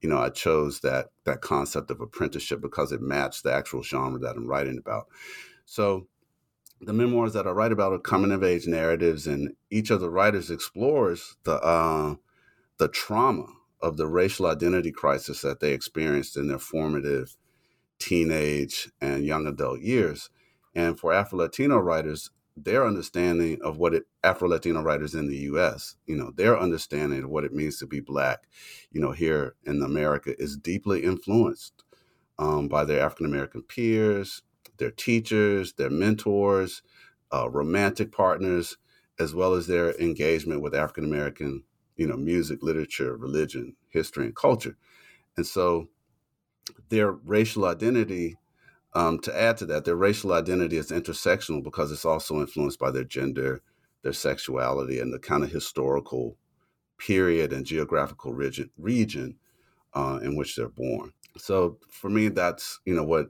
you 0.02 0.10
know, 0.10 0.20
I 0.20 0.30
chose 0.30 0.80
that 0.82 1.08
that 1.26 1.42
concept 1.42 1.92
of 1.92 2.02
apprenticeship 2.02 2.62
because 2.62 2.92
it 2.92 3.02
matched 3.02 3.44
the 3.44 3.54
actual 3.54 3.84
genre 3.84 4.20
that 4.20 4.36
I'm 4.36 4.48
writing 4.48 4.78
about. 4.78 5.08
So 5.66 6.08
the 6.82 6.94
memoirs 6.94 7.34
that 7.34 7.48
I 7.48 7.52
write 7.52 7.72
about 7.72 7.92
are 7.92 8.00
coming 8.00 8.32
of 8.32 8.44
age 8.44 8.68
narratives, 8.68 9.28
and 9.28 9.56
each 9.70 9.90
of 9.90 10.00
the 10.00 10.10
writers 10.10 10.50
explores 10.50 11.36
the 11.44 11.56
uh, 11.56 12.16
the 12.78 12.88
trauma 12.88 13.48
of 13.82 13.98
the 13.98 14.08
racial 14.08 14.46
identity 14.46 14.92
crisis 14.92 15.42
that 15.42 15.60
they 15.60 15.74
experienced 15.74 16.38
in 16.38 16.48
their 16.48 16.60
formative 16.60 17.36
teenage 17.98 18.90
and 19.02 19.26
young 19.26 19.46
adult 19.46 19.82
years. 19.82 20.30
And 20.76 21.00
for 21.00 21.14
Afro 21.14 21.40
Latino 21.40 21.78
writers, 21.78 22.30
their 22.64 22.86
understanding 22.86 23.60
of 23.64 23.78
what 23.78 23.94
it 23.94 24.06
Afro 24.24 24.50
Latino 24.50 24.82
writers 24.82 25.16
in 25.16 25.28
the 25.28 25.38
U.S. 25.38 25.96
You 26.06 26.16
know, 26.16 26.32
their 26.36 26.60
understanding 26.60 27.24
of 27.24 27.30
what 27.30 27.46
it 27.46 27.54
means 27.54 27.80
to 27.80 27.88
be 27.88 28.00
black, 28.00 28.48
you 28.92 29.02
know, 29.02 29.12
here 29.12 29.56
in 29.66 29.82
America 29.82 30.34
is 30.42 30.58
deeply 30.58 31.04
influenced 31.04 31.84
um, 32.40 32.68
by 32.68 32.86
their 32.86 33.02
African 33.02 33.26
American 33.26 33.64
peers, 33.64 34.42
their 34.78 34.92
teachers, 34.92 35.74
their 35.74 35.90
mentors, 35.90 36.82
uh, 37.34 37.50
romantic 37.50 38.12
partners, 38.12 38.78
as 39.20 39.36
well 39.36 39.54
as 39.54 39.68
their 39.68 39.94
engagement 40.00 40.62
with 40.62 40.74
African 40.74 41.04
American, 41.04 41.64
you 41.98 42.08
know, 42.08 42.18
music, 42.18 42.64
literature, 42.64 43.16
religion, 43.18 43.76
history, 43.90 44.26
and 44.26 44.36
culture. 44.36 44.78
And 45.38 45.46
so, 45.46 45.90
their 46.90 47.12
racial 47.12 47.66
identity 47.66 48.39
um, 48.94 49.20
to 49.20 49.40
add 49.42 49.58
to 49.58 49.66
that, 49.68 49.86
their 49.86 49.96
racial 49.96 50.34
identity 50.34 50.78
is 50.78 50.92
intersectional 50.92 51.64
because 51.64 51.92
it's 51.92 52.06
also 52.06 52.40
influenced 52.40 52.80
by 52.80 52.92
their 52.92 53.04
gender, 53.04 53.62
their 54.02 54.14
sexuality, 54.14 55.00
and 55.00 55.14
the 55.14 55.20
kind 55.20 55.44
of 55.44 55.52
historical 55.52 56.38
period 56.98 57.54
and 57.54 57.66
geographical 57.66 58.34
region, 58.34 58.70
region 58.78 59.36
uh, 59.94 60.20
in 60.24 60.36
which 60.36 60.56
they're 60.56 60.70
born. 60.70 61.14
So 61.38 61.78
for 61.90 62.10
me, 62.10 62.30
that's 62.30 62.80
you 62.86 62.96
know 62.96 63.04
what 63.04 63.30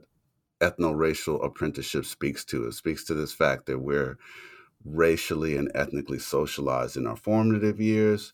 ethno-racial 0.60 1.42
apprenticeship 1.42 2.04
speaks 2.04 2.44
to. 2.46 2.66
It 2.66 2.72
speaks 2.72 3.04
to 3.04 3.14
this 3.14 3.32
fact 3.32 3.66
that 3.66 3.78
we're 3.78 4.18
racially 4.84 5.56
and 5.56 5.70
ethnically 5.74 6.18
socialized 6.18 6.96
in 6.96 7.06
our 7.06 7.16
formative 7.16 7.80
years, 7.80 8.32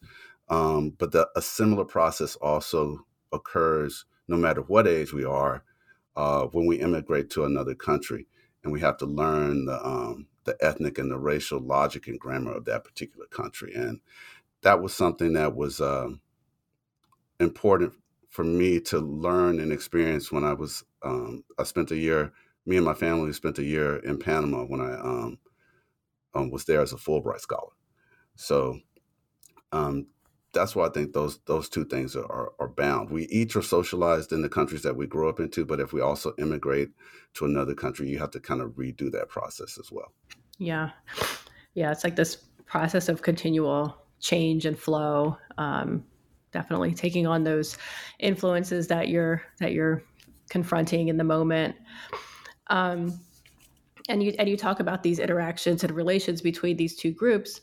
um, 0.49 0.91
but 0.99 1.13
that 1.13 1.29
a 1.35 1.43
similar 1.43 1.85
process 1.85 2.37
also 2.37 3.05
occurs 3.33 4.05
no 4.29 4.37
matter 4.37 4.63
what 4.63 4.87
age 4.87 5.13
we 5.13 5.25
are 5.25 5.65
uh, 6.17 6.47
when 6.47 6.67
we 6.67 6.81
immigrate 6.81 7.31
to 7.31 7.45
another 7.45 7.75
country 7.75 8.27
and 8.65 8.73
we 8.73 8.81
have 8.81 8.97
to 8.99 9.07
learn 9.07 9.67
the, 9.67 9.87
um, 9.87 10.27
the 10.45 10.57
ethnic 10.61 10.99
and 10.99 11.11
the 11.11 11.19
racial 11.19 11.61
logic 11.61 12.09
and 12.09 12.19
grammar 12.19 12.53
of 12.53 12.65
that 12.65 12.85
particular 12.85 13.27
country. 13.27 13.73
And 13.75 14.01
that 14.63 14.81
was 14.81 14.95
something 14.95 15.35
that 15.35 15.55
was 15.55 15.81
uh, 15.81 16.09
important 17.39 17.93
for 18.31 18.45
me 18.45 18.81
to 18.81 18.99
learn 18.99 19.61
and 19.61 19.73
experience 19.73 20.33
when 20.33 20.45
I 20.45 20.53
was, 20.53 20.85
um, 21.03 21.45
I 21.59 21.65
spent 21.65 21.91
a 21.91 21.97
year, 21.97 22.33
me 22.65 22.77
and 22.77 22.85
my 22.85 22.95
family 22.95 23.33
spent 23.33 23.59
a 23.59 23.65
year 23.65 23.99
in 23.99 24.19
Panama 24.19 24.65
when 24.65 24.81
I 24.81 24.95
um, 24.95 25.39
um 26.35 26.51
was 26.51 26.65
there 26.65 26.81
as 26.81 26.93
a 26.93 26.97
Fulbright 26.97 27.41
scholar. 27.41 27.73
So 28.35 28.81
um, 29.73 30.07
that's 30.57 30.75
why 30.75 30.87
I 30.87 30.91
think 30.91 31.13
those 31.13 31.39
those 31.47 31.69
two 31.69 31.85
things 31.85 32.17
are, 32.17 32.25
are, 32.25 32.53
are, 32.59 32.69
bound. 32.69 33.11
We 33.11 33.25
each 33.25 33.55
are 33.57 33.63
socialized 33.63 34.33
in 34.33 34.43
the 34.43 34.49
countries 34.49 34.83
that 34.83 34.97
we 34.97 35.07
grew 35.07 35.29
up 35.29 35.39
into, 35.39 35.65
but 35.65 35.81
if 35.81 35.93
we 35.93 36.01
also 36.01 36.33
immigrate 36.39 36.91
to 37.35 37.45
another 37.45 37.75
country, 37.75 38.09
you 38.09 38.19
have 38.19 38.31
to 38.33 38.41
kind 38.41 38.61
of 38.61 38.71
redo 38.71 39.13
that 39.13 39.29
process 39.29 39.79
as 39.79 39.93
well. 39.93 40.13
Yeah, 40.59 40.91
yeah, 41.75 41.93
it's 41.93 42.05
like 42.05 42.17
this 42.17 42.37
process 42.65 43.09
of 43.09 43.23
continual 43.23 43.97
change 44.19 44.67
and 44.67 44.79
flow. 44.79 45.37
Um, 45.59 46.05
definitely 46.53 46.95
taking 46.95 47.27
on 47.27 47.45
those 47.45 47.77
influences 48.19 48.89
that 48.89 49.09
you're 49.09 49.43
that 49.59 49.73
you're 49.73 50.03
confronting 50.49 51.09
in 51.09 51.19
the 51.19 51.25
moment. 51.25 51.77
Um, 52.69 53.21
and 54.09 54.23
you 54.23 54.35
and 54.39 54.49
you 54.49 54.57
talk 54.57 54.81
about 54.81 55.03
these 55.03 55.19
interactions 55.19 55.85
and 55.85 55.93
relations 55.93 56.41
between 56.41 56.77
these 56.77 56.97
two 56.97 57.13
groups 57.13 57.61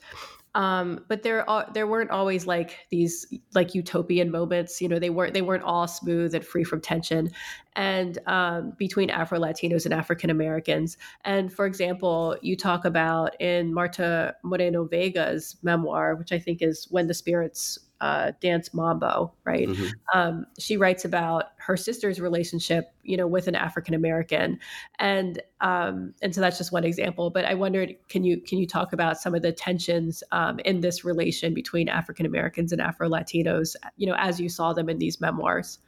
um, 0.55 1.03
but 1.07 1.23
there 1.23 1.49
are 1.49 1.67
there 1.73 1.87
weren't 1.87 2.11
always 2.11 2.45
like 2.45 2.77
these 2.91 3.25
like 3.55 3.73
utopian 3.73 4.29
moments 4.29 4.81
you 4.81 4.87
know 4.87 4.99
they 4.99 5.09
weren't 5.09 5.33
they 5.33 5.41
weren't 5.41 5.63
all 5.63 5.87
smooth 5.87 6.35
and 6.35 6.45
free 6.45 6.63
from 6.63 6.81
tension. 6.81 7.29
And 7.75 8.19
um, 8.27 8.73
between 8.77 9.09
afro 9.09 9.39
latinos 9.39 9.85
and 9.85 9.93
african 9.93 10.29
americans 10.29 10.97
and 11.25 11.51
for 11.51 11.65
example 11.65 12.37
you 12.41 12.55
talk 12.55 12.85
about 12.85 13.39
in 13.41 13.73
marta 13.73 14.35
moreno 14.43 14.85
vega's 14.85 15.55
memoir 15.63 16.15
which 16.15 16.31
i 16.31 16.37
think 16.37 16.61
is 16.61 16.87
when 16.91 17.07
the 17.07 17.15
spirits 17.15 17.79
uh, 18.03 18.33
dance 18.41 18.73
mambo, 18.73 19.31
right? 19.45 19.69
Mm-hmm. 19.69 19.87
Um, 20.13 20.45
she 20.59 20.75
writes 20.75 21.05
about 21.05 21.51
her 21.55 21.77
sister's 21.77 22.19
relationship, 22.19 22.93
you 23.03 23.15
know, 23.15 23.27
with 23.27 23.47
an 23.47 23.55
African 23.55 23.93
American, 23.93 24.59
and 24.99 25.41
um, 25.61 26.13
and 26.21 26.35
so 26.35 26.41
that's 26.41 26.57
just 26.57 26.73
one 26.73 26.83
example. 26.83 27.29
But 27.29 27.45
I 27.45 27.53
wondered, 27.53 27.95
can 28.09 28.25
you 28.25 28.41
can 28.41 28.57
you 28.57 28.67
talk 28.67 28.91
about 28.91 29.17
some 29.17 29.33
of 29.33 29.41
the 29.41 29.53
tensions 29.53 30.21
um, 30.33 30.59
in 30.65 30.81
this 30.81 31.05
relation 31.05 31.53
between 31.53 31.87
African 31.87 32.25
Americans 32.25 32.73
and 32.73 32.81
Afro 32.81 33.07
Latinos, 33.07 33.77
you 33.95 34.05
know, 34.05 34.15
as 34.17 34.37
you 34.37 34.49
saw 34.49 34.73
them 34.73 34.89
in 34.89 34.99
these 34.99 35.21
memoirs? 35.21 35.79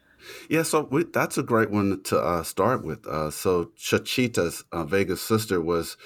Yeah, 0.49 0.63
so 0.63 0.87
we, 0.89 1.03
that's 1.03 1.37
a 1.37 1.43
great 1.43 1.69
one 1.69 2.01
to 2.03 2.17
uh, 2.17 2.43
start 2.43 2.85
with. 2.85 3.05
Uh, 3.05 3.29
so 3.29 3.71
Chachita's 3.77 4.63
uh, 4.71 4.85
Vega's 4.85 5.21
sister 5.21 5.59
was 5.59 5.97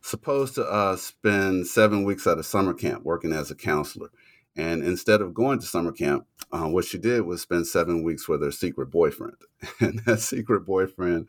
supposed 0.00 0.54
to 0.54 0.64
uh, 0.64 0.96
spend 0.96 1.66
seven 1.66 2.04
weeks 2.04 2.26
at 2.26 2.38
a 2.38 2.42
summer 2.42 2.72
camp 2.72 3.04
working 3.04 3.34
as 3.34 3.50
a 3.50 3.54
counselor. 3.54 4.08
And 4.56 4.82
instead 4.82 5.20
of 5.20 5.34
going 5.34 5.60
to 5.60 5.66
summer 5.66 5.92
camp, 5.92 6.26
uh, 6.50 6.66
what 6.66 6.84
she 6.84 6.98
did 6.98 7.22
was 7.22 7.42
spend 7.42 7.66
seven 7.66 8.02
weeks 8.02 8.28
with 8.28 8.42
her 8.42 8.50
secret 8.50 8.90
boyfriend. 8.90 9.36
And 9.80 10.00
that 10.06 10.20
secret 10.20 10.60
boyfriend 10.66 11.28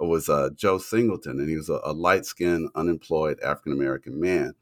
was 0.00 0.28
uh, 0.28 0.50
Joe 0.54 0.78
Singleton, 0.78 1.40
and 1.40 1.48
he 1.48 1.56
was 1.56 1.68
a, 1.68 1.80
a 1.84 1.92
light 1.92 2.24
skinned, 2.24 2.70
unemployed 2.74 3.40
African 3.40 3.72
American 3.72 4.20
man. 4.20 4.54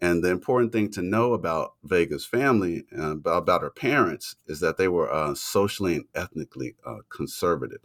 And 0.00 0.22
the 0.22 0.30
important 0.30 0.72
thing 0.72 0.90
to 0.92 1.02
know 1.02 1.32
about 1.32 1.74
Vega's 1.82 2.24
family, 2.24 2.84
uh, 2.96 3.16
about 3.24 3.62
her 3.62 3.70
parents, 3.70 4.36
is 4.46 4.60
that 4.60 4.76
they 4.76 4.86
were 4.86 5.12
uh, 5.12 5.34
socially 5.34 5.96
and 5.96 6.04
ethnically 6.14 6.76
uh, 6.86 6.98
conservative. 7.08 7.80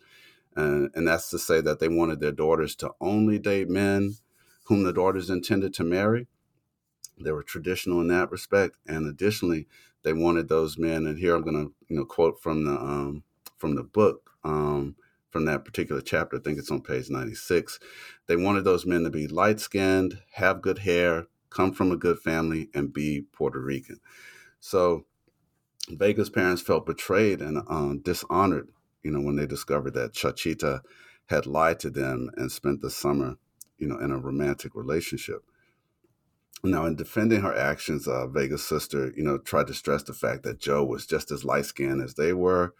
And, 0.56 0.92
and 0.94 1.08
that's 1.08 1.30
to 1.32 1.40
say 1.40 1.62
that 1.62 1.80
they 1.80 1.88
wanted 1.88 2.20
their 2.20 2.32
daughters 2.32 2.76
to 2.78 2.92
only 3.02 3.40
date 3.40 3.68
men 3.68 4.16
whom 4.66 4.84
the 4.84 4.94
daughters 4.94 5.30
intended 5.30 5.74
to 5.74 5.84
marry. 5.84 6.28
They 7.20 7.32
were 7.32 7.44
traditional 7.44 8.02
in 8.02 8.08
that 8.08 8.32
respect. 8.32 8.78
And 8.88 9.08
additionally, 9.08 9.68
they 10.04 10.14
wanted 10.14 10.50
those 10.50 10.78
men, 10.78 11.06
and 11.06 11.18
here 11.18 11.36
I'm 11.36 11.44
going 11.44 11.68
to 11.68 11.74
you 11.88 11.96
know 11.98 12.06
quote 12.06 12.42
from 12.42 12.66
the 12.66 12.74
um, 12.74 13.24
from 13.58 13.76
the 13.76 13.84
book 13.84 14.32
um, 14.44 14.96
from 15.30 15.46
that 15.46 15.66
particular 15.66 16.02
chapter. 16.02 16.38
I 16.38 16.40
think 16.40 16.60
it's 16.60 16.72
on 16.72 16.82
page 16.82 17.10
96. 17.10 17.80
They 18.28 18.36
wanted 18.36 18.66
those 18.66 18.86
men 18.86 19.04
to 19.04 19.10
be 19.10 19.28
light 19.28 19.60
skinned, 19.60 20.20
have 20.34 20.62
good 20.62 20.80
hair, 20.80 21.28
come 21.50 21.72
from 21.72 21.92
a 21.92 21.98
good 21.98 22.20
family, 22.20 22.70
and 22.74 22.94
be 22.94 23.22
Puerto 23.22 23.60
Rican. 23.60 24.00
So 24.60 25.06
Vega's 25.90 26.30
parents 26.30 26.62
felt 26.62 26.86
betrayed 26.86 27.42
and 27.42 27.62
uh, 27.68 27.94
dishonored, 28.02 28.70
you 29.04 29.12
know, 29.12 29.22
when 29.22 29.36
they 29.36 29.46
discovered 29.46 29.94
that 29.94 30.14
Chachita 30.14 30.82
had 31.28 31.46
lied 31.46 31.80
to 31.80 31.90
them 31.90 32.30
and 32.38 32.52
spent 32.52 32.82
the 32.82 32.90
summer, 32.90 33.38
you 33.78 33.88
know, 33.88 33.98
in 33.98 34.12
a 34.12 34.18
romantic 34.18 34.76
relationship. 34.76 35.44
Now, 36.64 36.86
in 36.86 36.96
defending 36.96 37.42
her 37.42 37.56
actions, 37.56 38.08
uh, 38.08 38.28
Vega's 38.28 38.64
sister, 38.64 39.12
you 39.18 39.24
know, 39.24 39.38
tried 39.38 39.68
to 39.68 39.74
stress 39.74 40.04
the 40.04 40.14
fact 40.14 40.44
that 40.44 40.60
Joe 40.60 40.84
was 40.84 41.06
just 41.06 41.32
as 41.32 41.44
light 41.44 41.66
skinned 41.66 42.02
as 42.02 42.16
they 42.16 42.34
were. 42.34 42.74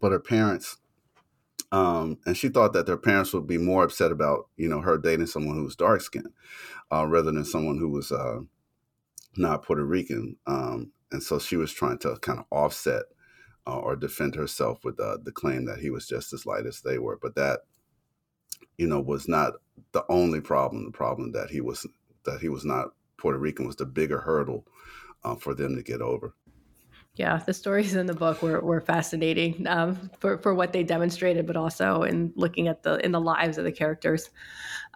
but 0.00 0.12
her 0.12 0.20
parents, 0.20 0.78
um, 1.72 2.18
and 2.24 2.36
she 2.36 2.48
thought 2.48 2.72
that 2.72 2.86
their 2.86 2.96
parents 2.96 3.34
would 3.34 3.46
be 3.46 3.58
more 3.58 3.84
upset 3.84 4.12
about, 4.12 4.48
you 4.56 4.68
know, 4.68 4.80
her 4.80 4.96
dating 4.96 5.26
someone 5.26 5.56
who 5.56 5.64
was 5.64 5.76
dark 5.76 6.00
skinned 6.00 6.32
uh, 6.92 7.06
rather 7.06 7.32
than 7.32 7.44
someone 7.44 7.78
who 7.78 7.88
was 7.88 8.12
uh, 8.12 8.40
not 9.36 9.64
Puerto 9.64 9.84
Rican. 9.84 10.36
Um, 10.46 10.92
and 11.12 11.22
so 11.22 11.38
she 11.38 11.56
was 11.56 11.72
trying 11.72 11.98
to 11.98 12.16
kind 12.16 12.38
of 12.38 12.46
offset 12.50 13.02
uh, 13.66 13.78
or 13.78 13.96
defend 13.96 14.34
herself 14.34 14.84
with 14.84 14.98
uh, 15.00 15.18
the 15.22 15.32
claim 15.32 15.64
that 15.66 15.80
he 15.80 15.90
was 15.90 16.06
just 16.06 16.32
as 16.32 16.46
light 16.46 16.66
as 16.66 16.80
they 16.80 16.98
were. 16.98 17.18
But 17.20 17.34
that, 17.34 17.60
you 18.78 18.86
know, 18.86 19.00
was 19.00 19.28
not 19.28 19.54
the 19.92 20.04
only 20.08 20.40
problem. 20.40 20.84
The 20.84 20.90
problem 20.90 21.32
that 21.32 21.50
he 21.50 21.60
was 21.60 21.86
that 22.24 22.40
he 22.40 22.48
was 22.48 22.64
not 22.64 22.88
Puerto 23.16 23.38
Rican 23.38 23.66
was 23.66 23.76
the 23.76 23.86
bigger 23.86 24.20
hurdle 24.20 24.66
uh, 25.24 25.36
for 25.36 25.54
them 25.54 25.76
to 25.76 25.82
get 25.82 26.00
over. 26.00 26.34
Yeah, 27.16 27.38
the 27.38 27.54
stories 27.54 27.94
in 27.94 28.06
the 28.06 28.14
book 28.14 28.42
were, 28.42 28.60
were 28.60 28.80
fascinating 28.80 29.68
um, 29.68 30.10
for, 30.18 30.36
for 30.38 30.52
what 30.52 30.72
they 30.72 30.82
demonstrated, 30.82 31.46
but 31.46 31.56
also 31.56 32.02
in 32.02 32.32
looking 32.34 32.66
at 32.66 32.82
the 32.82 32.96
in 33.04 33.12
the 33.12 33.20
lives 33.20 33.56
of 33.56 33.62
the 33.62 33.70
characters. 33.70 34.30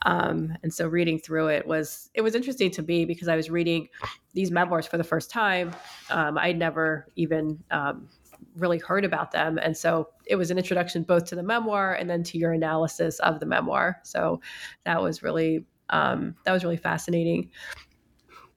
Um, 0.04 0.52
and 0.64 0.75
so 0.75 0.88
reading 0.88 1.20
through 1.20 1.49
it 1.49 1.64
was 1.64 2.11
it 2.14 2.23
was 2.23 2.35
interesting 2.35 2.73
to 2.73 2.82
me 2.82 3.04
because 3.04 3.28
I 3.28 3.37
was 3.37 3.50
reading 3.50 3.88
these 4.35 4.50
memoirs 4.50 4.87
for 4.87 4.99
the 4.99 5.04
first 5.04 5.30
time. 5.30 5.73
Um, 6.11 6.37
I'd 6.38 6.58
never 6.58 7.06
even 7.14 7.62
um, 7.70 8.08
really 8.57 8.78
heard 8.78 9.04
about 9.04 9.33
them, 9.33 9.59
and 9.59 9.76
so 9.76 10.09
it 10.26 10.37
was 10.37 10.50
an 10.50 10.59
introduction 10.59 11.02
both 11.02 11.25
to 11.26 11.35
the 11.35 11.42
memoir 11.42 11.95
and 11.95 12.09
then 12.09 12.23
to 12.25 12.38
your 12.38 12.52
analysis 12.52 13.18
of 13.21 13.40
the 13.40 13.47
memoir. 13.47 14.00
So 14.04 14.40
that 14.85 15.02
was 15.02 15.23
really 15.23 15.64
um, 15.90 16.35
that 16.45 16.52
was 16.52 16.64
really 16.64 16.76
fascinating. 16.76 17.50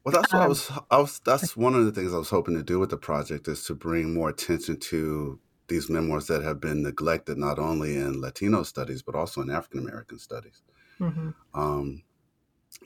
Well, 0.04 0.14
that's 0.14 0.34
what 0.34 0.42
um, 0.42 0.46
I 0.46 0.48
was. 0.48 0.72
I 0.90 0.98
was. 0.98 1.22
That's 1.24 1.56
one 1.56 1.76
of 1.76 1.86
the 1.86 1.92
things 1.92 2.14
I 2.14 2.18
was 2.18 2.30
hoping 2.30 2.56
to 2.56 2.64
do 2.64 2.80
with 2.80 2.90
the 2.90 2.98
project 2.98 3.48
is 3.48 3.64
to 3.66 3.76
bring 3.76 4.14
more 4.14 4.30
attention 4.30 4.80
to 4.80 5.40
these 5.68 5.90
memoirs 5.90 6.28
that 6.28 6.44
have 6.44 6.60
been 6.60 6.84
neglected, 6.84 7.38
not 7.38 7.58
only 7.58 7.96
in 7.96 8.20
Latino 8.20 8.64
studies 8.64 9.02
but 9.02 9.16
also 9.16 9.42
in 9.42 9.50
African 9.50 9.80
American 9.80 10.20
studies. 10.20 10.64
Mm-hmm. 11.00 11.30
Um, 11.54 12.04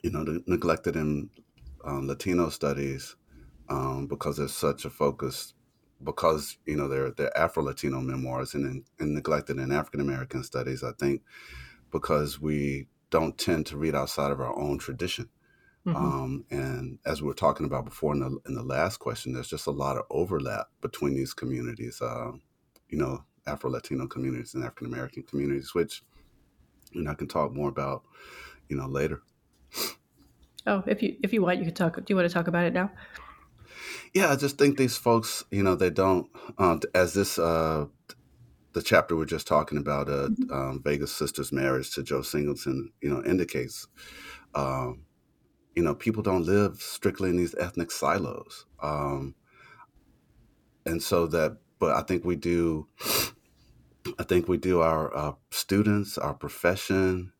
you 0.03 0.11
know, 0.11 0.23
neglected 0.45 0.95
in 0.95 1.29
um, 1.83 2.07
Latino 2.07 2.49
studies 2.49 3.15
um, 3.69 4.07
because 4.07 4.37
there's 4.37 4.53
such 4.53 4.85
a 4.85 4.89
focus 4.89 5.54
because 6.05 6.57
you 6.65 6.77
know 6.77 6.87
they're 6.87 7.11
they're 7.11 7.37
Afro 7.37 7.63
Latino 7.63 7.99
memoirs 7.99 8.53
and, 8.53 8.83
and 8.99 9.13
neglected 9.13 9.57
in 9.57 9.71
African 9.71 9.99
American 9.99 10.43
studies. 10.43 10.83
I 10.83 10.91
think 10.93 11.21
because 11.91 12.39
we 12.39 12.87
don't 13.09 13.37
tend 13.37 13.65
to 13.67 13.77
read 13.77 13.95
outside 13.95 14.31
of 14.31 14.39
our 14.39 14.57
own 14.57 14.77
tradition. 14.77 15.29
Mm-hmm. 15.85 15.95
Um, 15.97 16.45
and 16.49 16.99
as 17.05 17.21
we 17.21 17.27
were 17.27 17.33
talking 17.33 17.65
about 17.65 17.85
before 17.85 18.13
in 18.13 18.19
the 18.19 18.37
in 18.47 18.55
the 18.55 18.63
last 18.63 18.97
question, 18.97 19.33
there's 19.33 19.49
just 19.49 19.67
a 19.67 19.71
lot 19.71 19.97
of 19.97 20.03
overlap 20.09 20.67
between 20.81 21.15
these 21.15 21.33
communities. 21.33 22.01
Uh, 22.01 22.31
you 22.89 22.97
know, 22.97 23.23
Afro 23.45 23.69
Latino 23.69 24.07
communities 24.07 24.53
and 24.53 24.63
African 24.63 24.87
American 24.87 25.23
communities, 25.23 25.73
which 25.73 26.03
you 26.91 27.03
know 27.03 27.11
I 27.11 27.15
can 27.15 27.27
talk 27.27 27.53
more 27.53 27.69
about, 27.69 28.03
you 28.69 28.77
know, 28.77 28.87
later. 28.87 29.21
Oh, 30.67 30.83
if 30.87 31.03
you 31.03 31.17
if 31.21 31.31
you 31.31 31.43
want, 31.43 31.59
you 31.59 31.65
can 31.65 31.75
talk. 31.75 31.95
Do 31.95 32.03
you 32.07 32.15
want 32.15 32.27
to 32.27 32.33
talk 32.33 32.47
about 32.47 32.65
it 32.65 32.73
now? 32.73 32.89
Yeah, 34.15 34.31
I 34.31 34.37
just 34.37 34.57
think 34.57 34.77
these 34.77 34.95
folks, 34.95 35.43
you 35.51 35.61
know, 35.61 35.75
they 35.75 35.89
don't. 35.89 36.29
Um, 36.57 36.79
as 36.95 37.13
this 37.13 37.37
uh, 37.37 37.87
the 38.71 38.81
chapter 38.81 39.13
we're 39.17 39.25
just 39.25 39.45
talking 39.45 39.77
about, 39.77 40.07
uh, 40.07 40.29
mm-hmm. 40.29 40.53
um, 40.53 40.81
Vega's 40.81 41.13
sister's 41.13 41.51
marriage 41.51 41.91
to 41.91 42.01
Joe 42.01 42.21
Singleton, 42.21 42.93
you 43.01 43.09
know, 43.09 43.21
indicates. 43.25 43.87
Um, 44.55 45.03
you 45.75 45.83
know, 45.83 45.93
people 45.93 46.23
don't 46.23 46.45
live 46.45 46.81
strictly 46.81 47.29
in 47.29 47.35
these 47.35 47.55
ethnic 47.55 47.91
silos. 47.91 48.65
Um, 48.81 49.35
and 50.85 51.03
so 51.03 51.27
that, 51.27 51.57
but 51.77 51.93
I 51.97 52.01
think 52.01 52.23
we 52.23 52.37
do, 52.37 52.87
I 54.17 54.23
think 54.23 54.47
we 54.47 54.57
do 54.57 54.79
our, 54.79 55.13
uh, 55.13 55.33
students, 55.51 56.17
our 56.17 56.33
profession, 56.33 57.33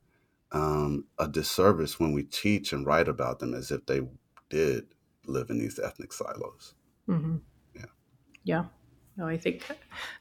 um, 0.51 1.05
a 1.17 1.29
disservice 1.29 2.01
when 2.01 2.11
we 2.11 2.23
teach 2.23 2.73
and 2.73 2.85
write 2.85 3.07
about 3.07 3.39
them 3.39 3.53
as 3.53 3.71
if 3.71 3.85
they 3.85 4.01
did 4.49 4.94
live 5.27 5.49
in 5.49 5.57
these 5.57 5.79
ethnic 5.79 6.13
silos. 6.13 6.73
Mm-hmm. 7.07 7.37
Yeah. 7.75 7.85
Yeah. 8.43 8.65
No, 9.17 9.27
I 9.27 9.37
think 9.37 9.63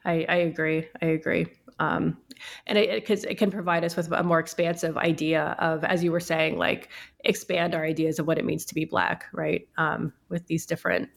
I, 0.04 0.24
I 0.28 0.36
agree. 0.36 0.88
I 1.02 1.06
agree. 1.06 1.46
Um, 1.78 2.18
and 2.66 2.78
because 2.78 3.24
it, 3.24 3.32
it, 3.32 3.38
can 3.38 3.50
provide 3.50 3.84
us 3.84 3.96
with 3.96 4.10
a 4.12 4.22
more 4.22 4.38
expansive 4.38 4.96
idea 4.96 5.56
of, 5.58 5.82
as 5.84 6.04
you 6.04 6.12
were 6.12 6.20
saying, 6.20 6.56
like 6.56 6.88
expand 7.24 7.74
our 7.74 7.84
ideas 7.84 8.18
of 8.18 8.26
what 8.26 8.38
it 8.38 8.44
means 8.44 8.64
to 8.66 8.74
be 8.74 8.84
black, 8.84 9.24
right? 9.32 9.66
Um, 9.76 10.12
with 10.28 10.46
these 10.46 10.66
different, 10.66 11.08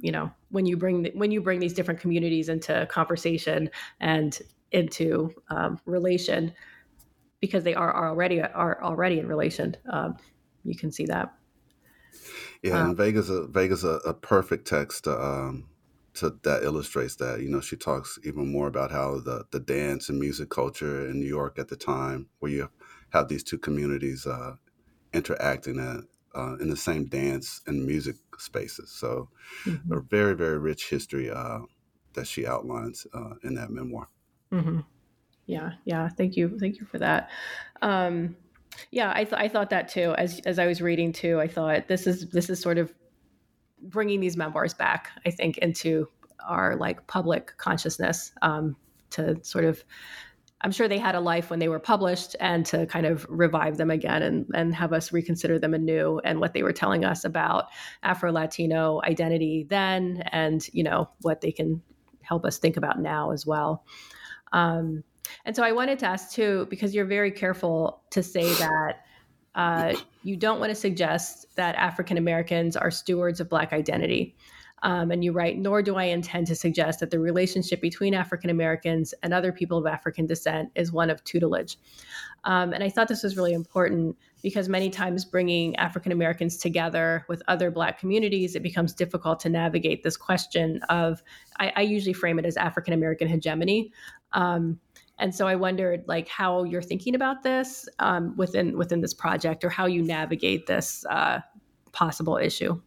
you 0.00 0.12
know, 0.12 0.30
when 0.50 0.66
you 0.66 0.76
bring 0.76 1.06
when 1.14 1.32
you 1.32 1.40
bring 1.40 1.58
these 1.58 1.72
different 1.72 2.00
communities 2.00 2.48
into 2.48 2.86
conversation 2.86 3.70
and 4.00 4.38
into 4.70 5.34
um, 5.50 5.80
relation, 5.84 6.52
because 7.40 7.64
they 7.64 7.74
are, 7.74 7.90
are 7.90 8.08
already 8.10 8.40
are 8.40 8.82
already 8.82 9.18
in 9.18 9.26
relation. 9.26 9.76
Um, 9.90 10.16
you 10.64 10.76
can 10.76 10.92
see 10.92 11.06
that. 11.06 11.34
Yeah, 12.62 12.80
and 12.80 12.90
um, 12.90 12.96
Vega's 12.96 13.30
a 13.30 13.46
Vega's 13.46 13.84
a, 13.84 14.00
a 14.04 14.14
perfect 14.14 14.66
text 14.66 15.04
to 15.04 15.18
um, 15.18 15.68
to, 16.14 16.36
that 16.42 16.62
illustrates 16.62 17.16
that. 17.16 17.40
You 17.40 17.48
know, 17.48 17.60
she 17.60 17.76
talks 17.76 18.18
even 18.24 18.50
more 18.50 18.66
about 18.66 18.90
how 18.90 19.20
the 19.20 19.44
the 19.50 19.60
dance 19.60 20.08
and 20.08 20.18
music 20.18 20.50
culture 20.50 21.08
in 21.08 21.20
New 21.20 21.28
York 21.28 21.58
at 21.58 21.68
the 21.68 21.76
time, 21.76 22.28
where 22.40 22.52
you 22.52 22.70
have 23.10 23.28
these 23.28 23.44
two 23.44 23.58
communities 23.58 24.26
uh, 24.26 24.56
interacting 25.12 25.78
at, 25.78 26.00
uh, 26.38 26.56
in 26.56 26.68
the 26.68 26.76
same 26.76 27.06
dance 27.06 27.62
and 27.66 27.86
music 27.86 28.16
spaces. 28.38 28.90
So, 28.90 29.28
mm-hmm. 29.64 29.92
a 29.92 30.00
very 30.00 30.34
very 30.34 30.58
rich 30.58 30.90
history 30.90 31.30
uh, 31.30 31.60
that 32.14 32.26
she 32.26 32.46
outlines 32.46 33.06
uh, 33.14 33.34
in 33.44 33.54
that 33.54 33.70
memoir. 33.70 34.08
Mm-hmm. 34.52 34.80
Yeah, 35.46 35.72
yeah. 35.84 36.08
Thank 36.08 36.36
you, 36.36 36.58
thank 36.58 36.78
you 36.78 36.86
for 36.86 36.98
that. 36.98 37.30
Um, 37.80 38.36
yeah, 38.90 39.12
I, 39.14 39.24
th- 39.24 39.40
I 39.40 39.48
thought 39.48 39.70
that 39.70 39.88
too. 39.88 40.14
As 40.16 40.40
as 40.46 40.58
I 40.58 40.66
was 40.66 40.80
reading 40.80 41.12
too, 41.12 41.40
I 41.40 41.48
thought 41.48 41.88
this 41.88 42.06
is 42.06 42.28
this 42.30 42.50
is 42.50 42.60
sort 42.60 42.78
of 42.78 42.92
bringing 43.82 44.20
these 44.20 44.36
memoirs 44.36 44.74
back, 44.74 45.10
I 45.26 45.30
think, 45.30 45.58
into 45.58 46.08
our 46.46 46.76
like 46.76 47.06
public 47.06 47.56
consciousness 47.56 48.32
um, 48.42 48.76
to 49.10 49.42
sort 49.44 49.64
of. 49.64 49.84
I'm 50.60 50.72
sure 50.72 50.88
they 50.88 50.98
had 50.98 51.14
a 51.14 51.20
life 51.20 51.50
when 51.50 51.60
they 51.60 51.68
were 51.68 51.78
published, 51.78 52.34
and 52.40 52.66
to 52.66 52.84
kind 52.86 53.06
of 53.06 53.24
revive 53.28 53.76
them 53.76 53.90
again 53.90 54.22
and 54.22 54.46
and 54.54 54.74
have 54.74 54.92
us 54.92 55.12
reconsider 55.12 55.58
them 55.58 55.72
anew 55.72 56.20
and 56.24 56.40
what 56.40 56.52
they 56.52 56.64
were 56.64 56.72
telling 56.72 57.04
us 57.04 57.24
about 57.24 57.66
Afro 58.02 58.32
Latino 58.32 59.00
identity 59.04 59.66
then, 59.68 60.24
and 60.32 60.66
you 60.72 60.82
know 60.82 61.08
what 61.22 61.40
they 61.40 61.52
can 61.52 61.80
help 62.22 62.44
us 62.44 62.58
think 62.58 62.76
about 62.76 63.00
now 63.00 63.30
as 63.30 63.46
well. 63.46 63.84
Um, 64.52 65.04
and 65.44 65.54
so 65.54 65.62
I 65.62 65.72
wanted 65.72 65.98
to 66.00 66.06
ask 66.06 66.32
too, 66.32 66.66
because 66.70 66.94
you're 66.94 67.04
very 67.04 67.30
careful 67.30 68.02
to 68.10 68.22
say 68.22 68.52
that 68.58 69.04
uh, 69.54 69.94
you 70.22 70.36
don't 70.36 70.60
want 70.60 70.70
to 70.70 70.74
suggest 70.74 71.46
that 71.56 71.74
African 71.74 72.16
Americans 72.16 72.76
are 72.76 72.90
stewards 72.90 73.40
of 73.40 73.48
Black 73.48 73.72
identity. 73.72 74.36
Um, 74.82 75.10
and 75.10 75.24
you 75.24 75.32
write, 75.32 75.58
nor 75.58 75.82
do 75.82 75.96
I 75.96 76.04
intend 76.04 76.46
to 76.48 76.54
suggest 76.54 77.00
that 77.00 77.10
the 77.10 77.18
relationship 77.18 77.80
between 77.80 78.14
African 78.14 78.48
Americans 78.48 79.12
and 79.22 79.34
other 79.34 79.50
people 79.50 79.78
of 79.78 79.86
African 79.86 80.26
descent 80.26 80.70
is 80.76 80.92
one 80.92 81.10
of 81.10 81.24
tutelage. 81.24 81.78
Um, 82.44 82.72
and 82.72 82.84
I 82.84 82.88
thought 82.88 83.08
this 83.08 83.24
was 83.24 83.36
really 83.36 83.52
important 83.52 84.16
because 84.42 84.68
many 84.68 84.88
times 84.88 85.24
bringing 85.24 85.74
African 85.76 86.12
Americans 86.12 86.56
together 86.56 87.24
with 87.28 87.42
other 87.48 87.72
Black 87.72 87.98
communities, 87.98 88.54
it 88.54 88.62
becomes 88.62 88.94
difficult 88.94 89.40
to 89.40 89.48
navigate 89.48 90.04
this 90.04 90.16
question 90.16 90.80
of, 90.88 91.22
I, 91.58 91.72
I 91.74 91.80
usually 91.82 92.12
frame 92.12 92.38
it 92.38 92.46
as 92.46 92.56
African 92.56 92.94
American 92.94 93.26
hegemony. 93.26 93.92
Um, 94.32 94.78
and 95.18 95.34
so 95.34 95.46
I 95.46 95.56
wondered 95.56 96.04
like 96.06 96.28
how 96.28 96.64
you're 96.64 96.82
thinking 96.82 97.14
about 97.14 97.42
this 97.42 97.88
um, 97.98 98.36
within 98.36 98.76
within 98.76 99.00
this 99.00 99.14
project 99.14 99.64
or 99.64 99.70
how 99.70 99.86
you 99.86 100.02
navigate 100.02 100.66
this 100.66 101.04
uh, 101.06 101.40
possible 101.92 102.36
issue? 102.36 102.80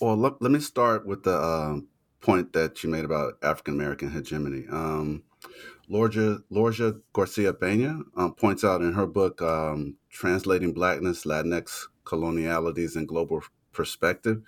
Well, 0.00 0.16
let, 0.16 0.40
let 0.42 0.52
me 0.52 0.60
start 0.60 1.06
with 1.06 1.22
the 1.24 1.36
uh, 1.36 1.76
point 2.20 2.52
that 2.52 2.82
you 2.84 2.90
made 2.90 3.04
about 3.04 3.34
African 3.42 3.74
American 3.74 4.10
hegemony. 4.10 4.64
Um, 4.70 5.22
Lorgia, 5.88 6.40
Garcia 7.12 7.52
Pena 7.52 8.00
um, 8.16 8.34
points 8.34 8.64
out 8.64 8.82
in 8.82 8.92
her 8.92 9.06
book, 9.06 9.40
um, 9.40 9.96
Translating 10.10 10.72
Blackness, 10.72 11.24
Latinx 11.24 11.84
Colonialities, 12.04 12.96
and 12.96 13.06
Global 13.06 13.42
Perspective, 13.72 14.42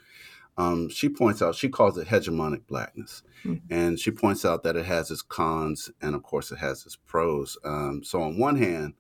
um, 0.58 0.88
she 0.88 1.08
points 1.08 1.40
out, 1.40 1.54
she 1.54 1.68
calls 1.68 1.96
it 1.96 2.08
hegemonic 2.08 2.66
blackness. 2.66 3.22
Mm-hmm. 3.44 3.72
And 3.72 3.98
she 3.98 4.10
points 4.10 4.44
out 4.44 4.64
that 4.64 4.76
it 4.76 4.84
has 4.84 5.10
its 5.10 5.22
cons 5.22 5.90
and, 6.02 6.16
of 6.16 6.24
course, 6.24 6.50
it 6.50 6.58
has 6.58 6.84
its 6.84 6.96
pros. 6.96 7.56
Um, 7.64 8.02
so, 8.04 8.20
on 8.20 8.36
one 8.36 8.56
hand, 8.56 8.94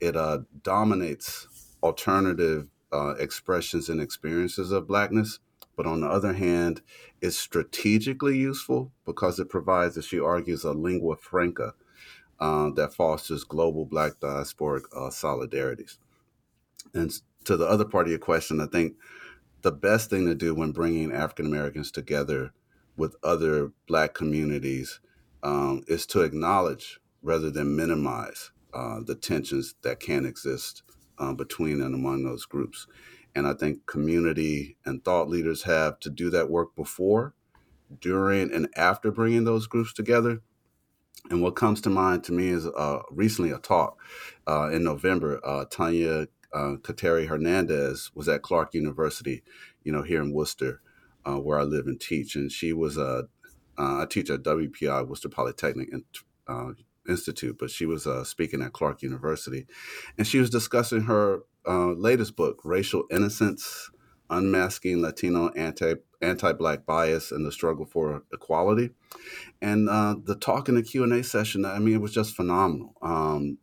it 0.00 0.16
uh, 0.16 0.40
dominates 0.62 1.46
alternative 1.80 2.66
uh, 2.92 3.14
expressions 3.20 3.88
and 3.88 4.00
experiences 4.00 4.72
of 4.72 4.88
blackness. 4.88 5.38
But 5.76 5.86
on 5.86 6.00
the 6.00 6.08
other 6.08 6.32
hand, 6.32 6.82
it's 7.22 7.38
strategically 7.38 8.36
useful 8.36 8.90
because 9.06 9.38
it 9.38 9.48
provides, 9.48 9.96
as 9.96 10.04
she 10.04 10.18
argues, 10.18 10.64
a 10.64 10.72
lingua 10.72 11.16
franca 11.16 11.74
uh, 12.40 12.70
that 12.70 12.94
fosters 12.94 13.44
global 13.44 13.86
black 13.86 14.14
diasporic 14.20 14.82
uh, 14.94 15.10
solidarities. 15.10 15.98
And 16.92 17.12
to 17.44 17.56
the 17.56 17.66
other 17.66 17.84
part 17.84 18.06
of 18.06 18.10
your 18.10 18.18
question, 18.18 18.60
I 18.60 18.66
think 18.66 18.94
the 19.62 19.72
best 19.72 20.10
thing 20.10 20.26
to 20.26 20.34
do 20.34 20.54
when 20.54 20.72
bringing 20.72 21.12
African 21.12 21.46
Americans 21.46 21.90
together 21.90 22.52
with 22.96 23.16
other 23.22 23.72
Black 23.86 24.14
communities 24.14 25.00
um, 25.42 25.82
is 25.86 26.06
to 26.06 26.22
acknowledge 26.22 27.00
rather 27.22 27.50
than 27.50 27.76
minimize 27.76 28.50
uh, 28.72 29.00
the 29.04 29.14
tensions 29.14 29.74
that 29.82 30.00
can 30.00 30.24
exist 30.24 30.82
uh, 31.18 31.32
between 31.32 31.80
and 31.82 31.94
among 31.94 32.24
those 32.24 32.46
groups. 32.46 32.86
And 33.34 33.46
I 33.46 33.54
think 33.54 33.86
community 33.86 34.76
and 34.84 35.04
thought 35.04 35.28
leaders 35.28 35.62
have 35.64 36.00
to 36.00 36.10
do 36.10 36.30
that 36.30 36.50
work 36.50 36.74
before, 36.74 37.34
during, 38.00 38.52
and 38.52 38.68
after 38.76 39.10
bringing 39.10 39.44
those 39.44 39.66
groups 39.66 39.92
together. 39.92 40.40
And 41.30 41.42
what 41.42 41.56
comes 41.56 41.80
to 41.82 41.90
mind 41.90 42.24
to 42.24 42.32
me 42.32 42.48
is 42.48 42.66
uh, 42.66 43.00
recently 43.10 43.50
a 43.50 43.58
talk 43.58 43.98
uh, 44.48 44.70
in 44.70 44.82
November. 44.82 45.40
Uh, 45.44 45.64
Tanya 45.66 46.26
uh, 46.52 46.76
Kateri 46.82 47.28
Hernandez 47.28 48.10
was 48.14 48.28
at 48.28 48.42
Clark 48.42 48.74
University, 48.74 49.42
you 49.82 49.92
know, 49.92 50.02
here 50.02 50.22
in 50.22 50.32
Worcester, 50.32 50.80
uh, 51.24 51.36
where 51.36 51.58
I 51.58 51.62
live 51.62 51.86
and 51.86 52.00
teach. 52.00 52.34
And 52.34 52.50
she 52.50 52.72
was 52.72 52.96
a, 52.96 53.28
uh, 53.78 54.02
I 54.02 54.06
teach 54.08 54.30
at 54.30 54.42
WPI, 54.42 55.06
Worcester 55.06 55.28
Polytechnic 55.28 55.88
uh, 56.48 56.72
Institute, 57.08 57.56
but 57.58 57.70
she 57.70 57.86
was 57.86 58.06
uh, 58.06 58.24
speaking 58.24 58.62
at 58.62 58.72
Clark 58.72 59.02
University. 59.02 59.66
And 60.18 60.26
she 60.26 60.38
was 60.38 60.50
discussing 60.50 61.02
her 61.02 61.40
uh, 61.66 61.92
latest 61.92 62.36
book, 62.36 62.60
Racial 62.64 63.04
Innocence 63.10 63.90
Unmasking 64.28 65.02
Latino 65.02 65.48
Anti 65.50 65.94
anti 66.22 66.52
black 66.52 66.84
bias 66.84 67.32
and 67.32 67.44
the 67.46 67.52
struggle 67.52 67.86
for 67.86 68.22
equality 68.32 68.90
and 69.62 69.88
uh, 69.88 70.14
the 70.22 70.34
talk 70.34 70.68
in 70.68 70.74
the 70.74 70.82
q&a 70.82 71.22
session 71.22 71.64
i 71.64 71.78
mean 71.78 71.94
it 71.94 72.00
was 72.00 72.12
just 72.12 72.36
phenomenal 72.36 72.94
um, 73.02 73.58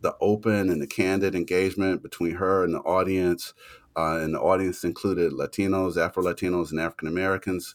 the 0.00 0.14
open 0.20 0.70
and 0.70 0.80
the 0.80 0.86
candid 0.86 1.34
engagement 1.34 2.02
between 2.02 2.36
her 2.36 2.64
and 2.64 2.74
the 2.74 2.80
audience, 2.80 3.54
uh, 3.96 4.18
and 4.20 4.34
the 4.34 4.40
audience 4.40 4.84
included 4.84 5.32
Latinos, 5.32 5.96
Afro 5.96 6.22
Latinos, 6.22 6.70
and 6.70 6.80
African 6.80 7.08
Americans. 7.08 7.74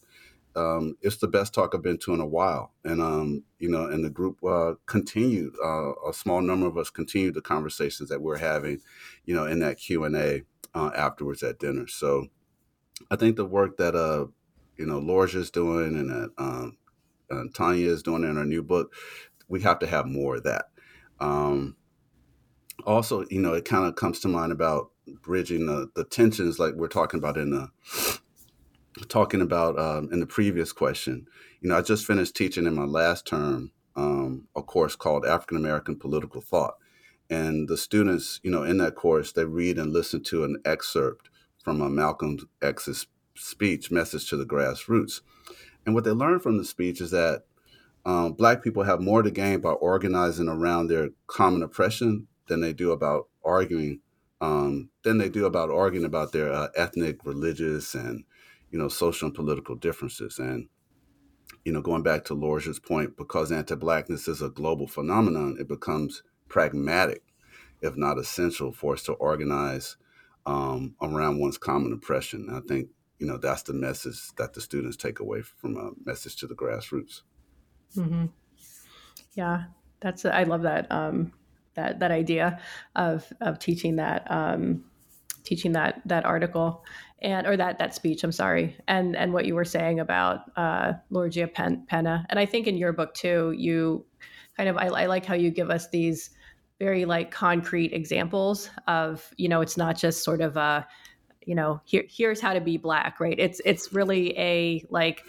Um, 0.56 0.96
it's 1.02 1.18
the 1.18 1.28
best 1.28 1.54
talk 1.54 1.76
I've 1.76 1.82
been 1.82 1.98
to 2.00 2.14
in 2.14 2.22
a 2.22 2.26
while, 2.26 2.72
and 2.86 3.02
um, 3.02 3.44
you 3.60 3.70
know, 3.70 3.88
and 3.88 4.04
the 4.04 4.10
group 4.10 4.44
uh, 4.44 4.76
continued. 4.86 5.54
Uh, 5.64 5.92
a 6.08 6.14
small 6.14 6.42
number 6.42 6.66
of 6.66 6.78
us 6.78 6.90
continued 6.90 7.34
the 7.34 7.42
conversations 7.42 8.10
that 8.10 8.22
we're 8.22 8.38
having, 8.38 8.80
you 9.26 9.36
know, 9.36 9.46
in 9.46 9.60
that 9.60 9.78
Q 9.78 10.06
and 10.06 10.16
A 10.16 10.44
uh, 10.74 10.92
afterwards 10.96 11.44
at 11.44 11.60
dinner. 11.60 11.88
So, 11.88 12.28
I 13.12 13.18
think 13.18 13.36
the 13.36 13.46
work 13.46 13.76
that 13.78 13.96
uh, 13.96 14.28
you 14.78 14.86
know, 14.86 15.00
Lorgia 15.00 15.40
is 15.40 15.52
doing 15.52 15.96
and 15.96 16.10
that 16.10 16.32
um, 16.38 16.78
uh, 17.32 17.44
Tanya 17.54 17.90
is 17.90 18.04
doing 18.04 18.24
in 18.24 18.36
her 18.36 18.46
new 18.46 18.64
book, 18.64 18.94
we 19.48 19.62
have 19.62 19.80
to 19.80 19.88
have 19.88 20.06
more 20.06 20.38
of 20.38 20.44
that. 20.44 20.66
Um, 21.20 21.76
also, 22.84 23.26
you 23.30 23.40
know, 23.40 23.54
it 23.54 23.66
kind 23.66 23.86
of 23.86 23.96
comes 23.96 24.20
to 24.22 24.28
mind 24.28 24.52
about 24.52 24.92
bridging 25.22 25.68
the, 25.68 25.90
the 25.96 26.04
tensions 26.04 26.60
like 26.60 26.74
we're 26.76 26.88
talking 26.88 27.20
about 27.20 27.38
in 27.38 27.52
the 27.52 27.70
talking 29.08 29.42
about 29.42 29.78
um, 29.80 30.10
in 30.12 30.20
the 30.20 30.26
previous 30.26 30.72
question. 30.72 31.28
You 31.62 31.70
know, 31.70 31.78
I 31.78 31.82
just 31.82 32.06
finished 32.06 32.36
teaching 32.36 32.66
in 32.66 32.76
my 32.76 32.86
last 32.86 33.26
term 33.26 33.72
um, 33.96 34.48
a 34.56 34.62
course 34.62 34.96
called 34.96 35.26
African 35.26 35.58
American 35.58 35.98
Political 35.98 36.42
Thought, 36.42 36.76
and 37.30 37.68
the 37.68 37.78
students, 37.78 38.40
you 38.44 38.52
know, 38.52 38.64
in 38.64 38.78
that 38.78 38.96
course, 38.96 39.32
they 39.32 39.46
read 39.46 39.78
and 39.78 39.94
listen 39.94 40.24
to 40.24 40.44
an 40.44 40.62
excerpt 40.66 41.30
from 41.64 41.82
a 41.82 41.90
Malcolm 41.90 42.38
X's 42.62 43.08
speech, 43.36 43.92
"Message 43.92 44.30
to 44.30 44.38
the 44.38 44.46
Grassroots," 44.46 45.22
and 45.86 45.96
what 45.96 46.04
they 46.04 46.12
learn 46.12 46.40
from 46.40 46.58
the 46.58 46.66
speech 46.66 47.02
is 47.02 47.12
that 47.12 47.44
um, 48.06 48.34
Black 48.34 48.64
people 48.64 48.84
have 48.84 49.02
more 49.02 49.24
to 49.24 49.32
gain 49.32 49.62
by 49.62 49.72
organizing 49.72 50.48
around 50.48 50.88
their 50.88 51.10
common 51.28 51.64
oppression 51.64 52.28
than 52.48 52.62
they 52.62 52.74
do 52.74 52.92
about 52.92 53.28
arguing 53.44 54.02
um, 54.42 54.90
than 55.04 55.18
they 55.18 55.30
do 55.30 55.46
about 55.46 55.70
arguing 55.70 56.06
about 56.06 56.32
their 56.32 56.52
uh, 56.52 56.68
ethnic, 56.76 57.26
religious, 57.26 57.96
and 57.96 58.24
you 58.72 58.78
know 58.78 58.88
social 58.88 59.28
and 59.28 59.36
political 59.36 59.76
differences. 59.76 60.40
And 60.40 60.68
you 61.64 61.72
know, 61.72 61.82
going 61.82 62.04
back 62.04 62.26
to 62.26 62.34
Lorgia's 62.34 62.80
point, 62.80 63.18
because 63.18 63.52
anti-blackness 63.52 64.28
is 64.28 64.42
a 64.42 64.50
global 64.50 64.88
phenomenon, 64.88 65.58
it 65.60 65.68
becomes 65.68 66.24
pragmatic, 66.48 67.24
if 67.82 67.96
not 67.96 68.18
essential, 68.18 68.72
for 68.72 68.94
us 68.94 69.04
to 69.04 69.14
organize 69.14 69.98
um, 70.46 70.96
around 71.02 71.40
one's 71.40 71.58
common 71.58 71.94
oppression. 71.94 72.48
And 72.50 72.58
I 72.58 72.62
think 72.68 72.90
you 73.20 73.28
know 73.28 73.38
that's 73.38 73.64
the 73.64 73.74
message 73.74 74.20
that 74.38 74.54
the 74.54 74.62
students 74.62 74.98
take 74.98 75.20
away 75.20 75.42
from 75.42 75.78
a 75.78 75.92
message 76.06 76.36
to 76.38 76.48
the 76.48 76.56
grassroots. 76.56 77.22
Mm-hmm. 77.96 78.26
Yeah, 79.34 79.66
that's 80.02 80.26
I 80.26 80.44
love 80.44 80.64
that. 80.64 80.92
Um, 80.92 81.32
that 81.76 82.00
that 82.00 82.12
idea 82.12 82.60
of 82.96 83.32
of 83.42 83.60
teaching 83.60 83.96
that 83.98 84.30
um, 84.32 84.84
teaching 85.44 85.72
that 85.74 86.02
that 86.06 86.26
article 86.26 86.84
and 87.22 87.48
or 87.48 87.56
that 87.56 87.80
that 87.80 87.96
speech 87.96 88.24
i'm 88.24 88.32
sorry 88.32 88.76
and 88.88 89.16
and 89.16 89.32
what 89.32 89.46
you 89.46 89.56
were 89.56 89.64
saying 89.64 90.00
about 90.00 90.42
uh 90.58 90.92
lorgia 91.10 91.48
Pen, 91.48 91.86
pena 91.88 92.26
and 92.30 92.38
i 92.38 92.46
think 92.46 92.68
in 92.68 92.78
your 92.78 92.92
book 92.92 93.14
too 93.14 93.54
you 93.58 94.06
kind 94.58 94.68
of 94.68 94.78
I, 94.78 94.88
I 94.88 95.06
like 95.06 95.26
how 95.26 95.36
you 95.36 95.52
give 95.52 95.70
us 95.70 95.90
these 95.90 96.32
very 96.80 97.06
like 97.06 97.32
concrete 97.32 97.94
examples 97.94 98.70
of 98.88 99.34
you 99.38 99.48
know 99.48 99.62
it's 99.62 99.78
not 99.78 99.96
just 99.96 100.24
sort 100.24 100.42
of 100.42 100.58
a 100.58 100.86
you 101.46 101.56
know 101.56 101.80
here 101.86 102.04
here's 102.10 102.42
how 102.42 102.54
to 102.54 102.62
be 102.62 102.78
black 102.78 103.20
right? 103.20 103.40
It's 103.40 103.62
it's 103.66 103.94
really 103.94 104.38
a 104.38 104.86
like 104.90 105.24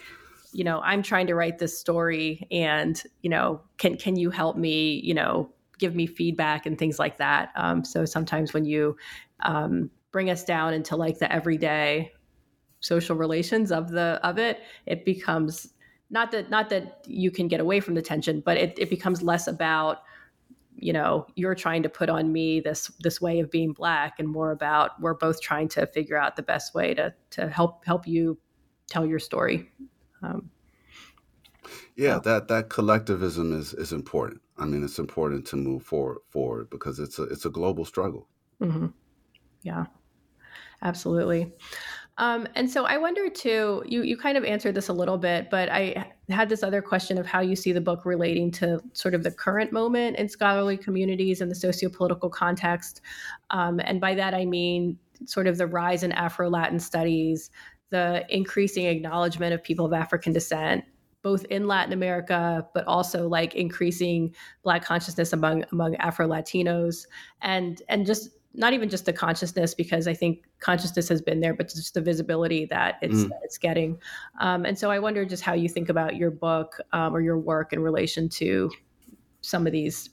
you 0.53 0.63
know 0.63 0.79
i'm 0.81 1.03
trying 1.03 1.27
to 1.27 1.35
write 1.35 1.59
this 1.59 1.77
story 1.77 2.47
and 2.51 3.03
you 3.21 3.29
know 3.29 3.61
can 3.77 3.97
can 3.97 4.15
you 4.15 4.29
help 4.29 4.57
me 4.57 5.01
you 5.03 5.13
know 5.13 5.51
give 5.77 5.95
me 5.95 6.07
feedback 6.07 6.65
and 6.65 6.77
things 6.77 6.99
like 6.99 7.17
that. 7.17 7.51
Um, 7.55 7.83
so 7.83 8.05
sometimes 8.05 8.53
when 8.53 8.65
you 8.65 8.97
um, 9.41 9.89
bring 10.11 10.29
us 10.29 10.43
down 10.43 10.73
into 10.73 10.95
like 10.95 11.19
the 11.19 11.31
everyday 11.31 12.11
social 12.79 13.15
relations 13.15 13.71
of 13.71 13.89
the 13.89 14.19
of 14.23 14.37
it, 14.37 14.59
it 14.85 15.05
becomes 15.05 15.73
not 16.09 16.31
that 16.31 16.49
not 16.49 16.69
that 16.69 17.03
you 17.05 17.31
can 17.31 17.47
get 17.47 17.59
away 17.59 17.79
from 17.79 17.95
the 17.95 18.01
tension, 18.01 18.41
but 18.45 18.57
it, 18.57 18.77
it 18.77 18.89
becomes 18.89 19.21
less 19.21 19.47
about 19.47 19.99
you 20.77 20.93
know 20.93 21.25
you're 21.35 21.55
trying 21.55 21.83
to 21.83 21.89
put 21.89 22.09
on 22.09 22.31
me 22.31 22.59
this 22.59 22.91
this 22.99 23.19
way 23.19 23.39
of 23.39 23.49
being 23.49 23.73
black 23.73 24.19
and 24.19 24.27
more 24.27 24.51
about 24.51 24.99
we're 25.01 25.15
both 25.15 25.41
trying 25.41 25.67
to 25.67 25.85
figure 25.87 26.17
out 26.17 26.35
the 26.35 26.43
best 26.43 26.73
way 26.75 26.93
to 26.93 27.13
to 27.31 27.49
help 27.49 27.83
help 27.85 28.07
you 28.07 28.37
tell 28.87 29.05
your 29.05 29.19
story 29.19 29.71
um, 30.21 30.49
yeah 31.95 32.19
that 32.23 32.47
that 32.47 32.69
collectivism 32.69 33.59
is 33.59 33.73
is 33.73 33.91
important 33.91 34.39
I 34.59 34.65
mean, 34.65 34.83
it's 34.83 34.99
important 34.99 35.45
to 35.47 35.55
move 35.55 35.83
forward 35.83 36.19
forward 36.29 36.69
because 36.69 36.99
it's 36.99 37.19
a 37.19 37.23
it's 37.23 37.45
a 37.45 37.49
global 37.49 37.85
struggle. 37.85 38.27
Mm-hmm. 38.61 38.87
Yeah, 39.63 39.85
absolutely. 40.81 41.53
Um, 42.19 42.47
and 42.55 42.69
so 42.69 42.85
I 42.85 42.97
wonder 42.97 43.29
too. 43.29 43.83
You 43.85 44.01
you 44.01 44.17
kind 44.17 44.37
of 44.37 44.43
answered 44.43 44.73
this 44.73 44.87
a 44.87 44.93
little 44.93 45.17
bit, 45.17 45.49
but 45.51 45.69
I 45.69 46.11
had 46.29 46.49
this 46.49 46.63
other 46.63 46.81
question 46.81 47.17
of 47.17 47.27
how 47.27 47.41
you 47.41 47.55
see 47.55 47.71
the 47.71 47.81
book 47.81 48.05
relating 48.05 48.49
to 48.51 48.81
sort 48.93 49.13
of 49.13 49.23
the 49.23 49.31
current 49.31 49.71
moment 49.71 50.17
in 50.17 50.27
scholarly 50.27 50.77
communities 50.77 51.41
and 51.41 51.51
the 51.51 51.55
sociopolitical 51.55 52.31
context. 52.31 53.01
Um, 53.51 53.79
and 53.83 54.01
by 54.01 54.15
that 54.15 54.33
I 54.33 54.45
mean 54.45 54.97
sort 55.25 55.47
of 55.47 55.57
the 55.57 55.67
rise 55.67 56.03
in 56.03 56.11
Afro 56.11 56.49
Latin 56.49 56.79
studies, 56.79 57.51
the 57.91 58.25
increasing 58.29 58.85
acknowledgement 58.85 59.53
of 59.53 59.63
people 59.63 59.85
of 59.85 59.93
African 59.93 60.33
descent, 60.33 60.83
both 61.27 61.43
in 61.49 61.67
Latin 61.67 61.91
America, 61.91 62.65
but 62.73 62.87
also 62.87 63.27
like 63.27 63.53
increasing 63.53 64.33
Black 64.63 64.81
consciousness 64.81 65.33
among 65.33 65.65
among 65.73 65.93
Afro 65.97 66.25
Latinos, 66.25 67.05
and 67.41 67.81
and 67.89 68.05
just 68.05 68.29
not 68.53 68.71
even 68.71 68.87
just 68.87 69.03
the 69.03 69.11
consciousness 69.11 69.75
because 69.75 70.07
I 70.07 70.13
think 70.13 70.45
consciousness 70.61 71.09
has 71.09 71.21
been 71.21 71.41
there, 71.41 71.53
but 71.53 71.67
just 71.67 71.93
the 71.95 71.99
visibility 71.99 72.63
that 72.67 72.95
it's 73.01 73.15
mm. 73.15 73.27
that 73.27 73.39
it's 73.43 73.57
getting. 73.57 73.99
Um, 74.39 74.63
and 74.63 74.79
so 74.79 74.89
I 74.89 74.99
wonder 74.99 75.25
just 75.25 75.43
how 75.43 75.53
you 75.53 75.67
think 75.67 75.89
about 75.89 76.15
your 76.15 76.31
book 76.31 76.79
um, 76.93 77.13
or 77.13 77.19
your 77.19 77.37
work 77.37 77.73
in 77.73 77.81
relation 77.81 78.29
to 78.29 78.71
some 79.41 79.67
of 79.67 79.73
these 79.73 80.09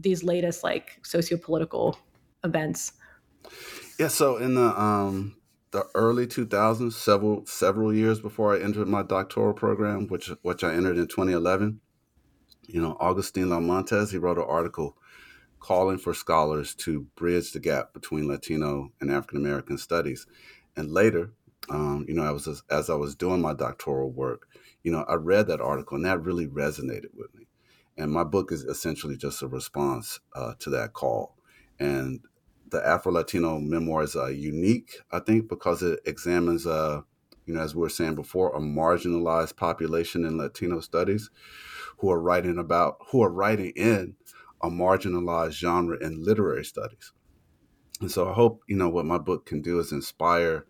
these 0.00 0.24
latest 0.24 0.64
like 0.64 1.00
sociopolitical 1.04 1.96
events. 2.42 2.94
Yeah. 3.96 4.08
So 4.08 4.38
in 4.38 4.56
the 4.56 4.82
um, 4.82 5.36
the 5.72 5.86
early 5.94 6.26
2000s, 6.26 6.92
several 6.92 7.46
several 7.46 7.94
years 7.94 8.20
before 8.20 8.54
I 8.54 8.60
entered 8.60 8.88
my 8.88 9.02
doctoral 9.02 9.54
program, 9.54 10.08
which 10.08 10.30
which 10.42 10.64
I 10.64 10.74
entered 10.74 10.98
in 10.98 11.06
2011. 11.06 11.80
You 12.66 12.80
know, 12.80 12.96
Agustin 13.00 13.50
Lao-Montes, 13.50 14.12
he 14.12 14.18
wrote 14.18 14.38
an 14.38 14.44
article 14.46 14.96
calling 15.58 15.98
for 15.98 16.14
scholars 16.14 16.74
to 16.74 17.06
bridge 17.16 17.52
the 17.52 17.60
gap 17.60 17.92
between 17.92 18.28
Latino 18.28 18.92
and 19.00 19.10
African 19.10 19.38
American 19.38 19.78
studies. 19.78 20.26
And 20.76 20.90
later, 20.92 21.32
um, 21.68 22.04
you 22.08 22.14
know, 22.14 22.22
I 22.22 22.30
was 22.30 22.62
as 22.70 22.90
I 22.90 22.94
was 22.94 23.14
doing 23.14 23.40
my 23.40 23.54
doctoral 23.54 24.10
work, 24.10 24.48
you 24.82 24.90
know, 24.90 25.04
I 25.08 25.14
read 25.14 25.46
that 25.48 25.60
article 25.60 25.96
and 25.96 26.04
that 26.04 26.22
really 26.22 26.46
resonated 26.46 27.14
with 27.14 27.34
me. 27.34 27.46
And 27.96 28.10
my 28.12 28.24
book 28.24 28.50
is 28.50 28.64
essentially 28.64 29.16
just 29.16 29.42
a 29.42 29.46
response 29.46 30.20
uh, 30.34 30.54
to 30.60 30.70
that 30.70 30.94
call. 30.94 31.36
And 31.78 32.20
the 32.70 32.86
Afro 32.86 33.12
Latino 33.12 33.58
memoirs 33.58 34.16
are 34.16 34.30
unique, 34.30 34.98
I 35.10 35.20
think, 35.20 35.48
because 35.48 35.82
it 35.82 36.00
examines, 36.06 36.66
uh, 36.66 37.02
you 37.46 37.54
know, 37.54 37.60
as 37.60 37.74
we 37.74 37.80
were 37.80 37.88
saying 37.88 38.14
before, 38.14 38.54
a 38.54 38.60
marginalized 38.60 39.56
population 39.56 40.24
in 40.24 40.38
Latino 40.38 40.80
studies 40.80 41.30
who 41.98 42.10
are 42.10 42.20
writing 42.20 42.58
about, 42.58 42.98
who 43.10 43.22
are 43.22 43.30
writing 43.30 43.72
in 43.76 44.16
a 44.62 44.68
marginalized 44.68 45.52
genre 45.52 45.98
in 46.00 46.24
literary 46.24 46.64
studies. 46.64 47.12
And 48.00 48.10
so 48.10 48.28
I 48.28 48.32
hope, 48.32 48.62
you 48.66 48.76
know, 48.76 48.88
what 48.88 49.06
my 49.06 49.18
book 49.18 49.46
can 49.46 49.60
do 49.60 49.78
is 49.78 49.92
inspire 49.92 50.66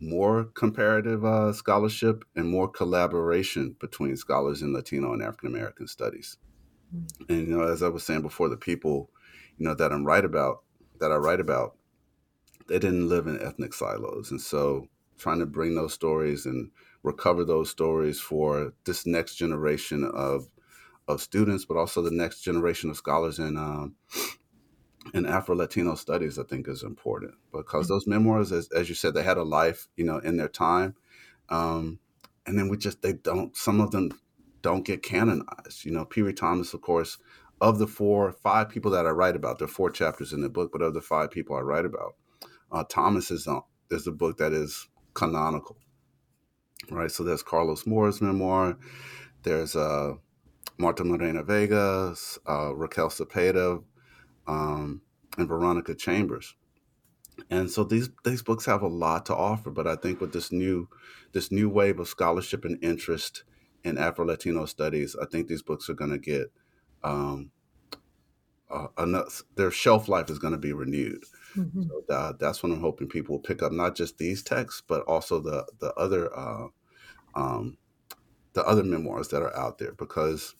more 0.00 0.44
comparative 0.44 1.24
uh, 1.24 1.52
scholarship 1.52 2.24
and 2.36 2.48
more 2.48 2.68
collaboration 2.68 3.74
between 3.80 4.16
scholars 4.16 4.62
in 4.62 4.72
Latino 4.72 5.12
and 5.12 5.22
African 5.22 5.48
American 5.48 5.88
studies. 5.88 6.36
Mm-hmm. 6.94 7.32
And, 7.32 7.48
you 7.48 7.56
know, 7.56 7.66
as 7.66 7.82
I 7.82 7.88
was 7.88 8.04
saying 8.04 8.22
before, 8.22 8.48
the 8.48 8.56
people, 8.56 9.10
you 9.56 9.66
know, 9.66 9.74
that 9.74 9.92
I'm 9.92 10.04
right 10.04 10.24
about, 10.24 10.62
that 11.00 11.12
I 11.12 11.16
write 11.16 11.40
about, 11.40 11.76
they 12.68 12.78
didn't 12.78 13.08
live 13.08 13.26
in 13.26 13.40
ethnic 13.40 13.72
silos. 13.72 14.30
And 14.30 14.40
so 14.40 14.88
trying 15.18 15.40
to 15.40 15.46
bring 15.46 15.74
those 15.74 15.92
stories 15.92 16.46
and 16.46 16.70
recover 17.02 17.44
those 17.44 17.70
stories 17.70 18.20
for 18.20 18.72
this 18.84 19.06
next 19.06 19.36
generation 19.36 20.04
of 20.14 20.48
of 21.06 21.22
students, 21.22 21.64
but 21.64 21.78
also 21.78 22.02
the 22.02 22.10
next 22.10 22.42
generation 22.42 22.90
of 22.90 22.96
scholars 22.96 23.38
in 23.38 23.56
um, 23.56 23.94
in 25.14 25.26
Afro 25.26 25.56
Latino 25.56 25.94
studies, 25.94 26.38
I 26.38 26.42
think 26.42 26.68
is 26.68 26.82
important 26.82 27.34
because 27.52 27.86
mm-hmm. 27.86 27.94
those 27.94 28.06
memoirs, 28.06 28.52
as, 28.52 28.68
as 28.72 28.88
you 28.88 28.94
said, 28.94 29.14
they 29.14 29.22
had 29.22 29.38
a 29.38 29.42
life, 29.42 29.88
you 29.96 30.04
know, 30.04 30.18
in 30.18 30.36
their 30.36 30.48
time, 30.48 30.94
um, 31.48 31.98
and 32.46 32.58
then 32.58 32.68
we 32.68 32.76
just 32.76 33.02
they 33.02 33.14
don't. 33.14 33.56
Some 33.56 33.80
of 33.80 33.90
them 33.90 34.10
don't 34.62 34.84
get 34.84 35.02
canonized. 35.02 35.84
You 35.84 35.92
know, 35.92 36.04
Piri 36.04 36.34
Thomas, 36.34 36.74
of 36.74 36.82
course, 36.82 37.18
of 37.60 37.78
the 37.78 37.86
four, 37.86 38.32
five 38.32 38.68
people 38.68 38.90
that 38.92 39.06
I 39.06 39.10
write 39.10 39.36
about, 39.36 39.58
there 39.58 39.66
are 39.66 39.68
four 39.68 39.90
chapters 39.90 40.32
in 40.32 40.40
the 40.40 40.48
book, 40.48 40.70
but 40.72 40.82
of 40.82 40.94
the 40.94 41.00
five 41.00 41.30
people 41.30 41.56
I 41.56 41.60
write 41.60 41.84
about, 41.84 42.14
uh, 42.70 42.84
Thomas 42.88 43.30
is 43.30 43.46
uh, 43.46 43.60
is 43.90 44.04
the 44.04 44.12
book 44.12 44.38
that 44.38 44.52
is 44.52 44.88
canonical, 45.14 45.78
right? 46.90 47.10
So 47.10 47.24
there's 47.24 47.42
Carlos 47.42 47.86
Moore's 47.86 48.20
memoir, 48.20 48.76
there's 49.42 49.74
uh, 49.74 50.14
Marta 50.78 51.04
Moreno 51.04 51.42
Vega, 51.42 52.14
uh, 52.48 52.74
Raquel 52.74 53.08
Cepeda, 53.08 53.82
um, 54.46 55.00
and 55.36 55.48
Veronica 55.48 55.94
Chambers. 55.94 56.54
And 57.50 57.70
so 57.70 57.84
these 57.84 58.10
these 58.24 58.42
books 58.42 58.66
have 58.66 58.82
a 58.82 58.88
lot 58.88 59.26
to 59.26 59.34
offer, 59.34 59.70
but 59.70 59.86
I 59.86 59.96
think 59.96 60.20
with 60.20 60.32
this 60.32 60.52
new 60.52 60.88
this 61.32 61.50
new 61.50 61.68
wave 61.68 61.98
of 61.98 62.08
scholarship 62.08 62.64
and 62.64 62.82
interest 62.82 63.44
in 63.84 63.96
Afro 63.96 64.26
Latino 64.26 64.64
studies, 64.66 65.16
I 65.20 65.26
think 65.26 65.46
these 65.46 65.62
books 65.62 65.88
are 65.88 65.94
going 65.94 66.10
to 66.10 66.18
get 66.18 66.52
um, 67.02 67.50
uh, 68.70 68.88
enough, 68.98 69.42
their 69.56 69.70
shelf 69.70 70.08
life 70.08 70.30
is 70.30 70.38
going 70.38 70.52
to 70.52 70.58
be 70.58 70.72
renewed. 70.72 71.24
Mm-hmm. 71.56 71.82
So 71.82 72.14
uh, 72.14 72.32
that's 72.38 72.62
what 72.62 72.72
I'm 72.72 72.80
hoping 72.80 73.08
people 73.08 73.36
will 73.36 73.42
pick 73.42 73.62
up, 73.62 73.72
not 73.72 73.96
just 73.96 74.18
these 74.18 74.42
texts, 74.42 74.82
but 74.86 75.02
also 75.02 75.40
the 75.40 75.66
the 75.80 75.92
other 75.94 76.36
uh, 76.36 76.66
um, 77.34 77.78
the 78.52 78.64
other 78.64 78.82
memoirs 78.82 79.28
that 79.28 79.42
are 79.42 79.56
out 79.56 79.78
there, 79.78 79.92
because 79.92 80.54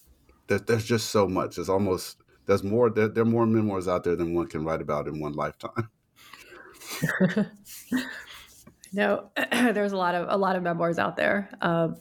there, 0.46 0.58
there's 0.58 0.86
just 0.86 1.10
so 1.10 1.28
much. 1.28 1.56
There's 1.56 1.68
almost 1.68 2.22
there's 2.46 2.64
more 2.64 2.90
there, 2.90 3.08
there 3.08 3.22
are 3.22 3.26
more 3.26 3.46
memoirs 3.46 3.88
out 3.88 4.04
there 4.04 4.16
than 4.16 4.34
one 4.34 4.48
can 4.48 4.64
write 4.64 4.80
about 4.80 5.06
in 5.06 5.20
one 5.20 5.34
lifetime. 5.34 5.90
no, 8.92 9.30
there's 9.52 9.92
a 9.92 9.96
lot 9.96 10.14
of 10.14 10.26
a 10.30 10.36
lot 10.36 10.56
of 10.56 10.62
memoirs 10.62 10.98
out 10.98 11.16
there. 11.16 11.50
Um, 11.60 11.96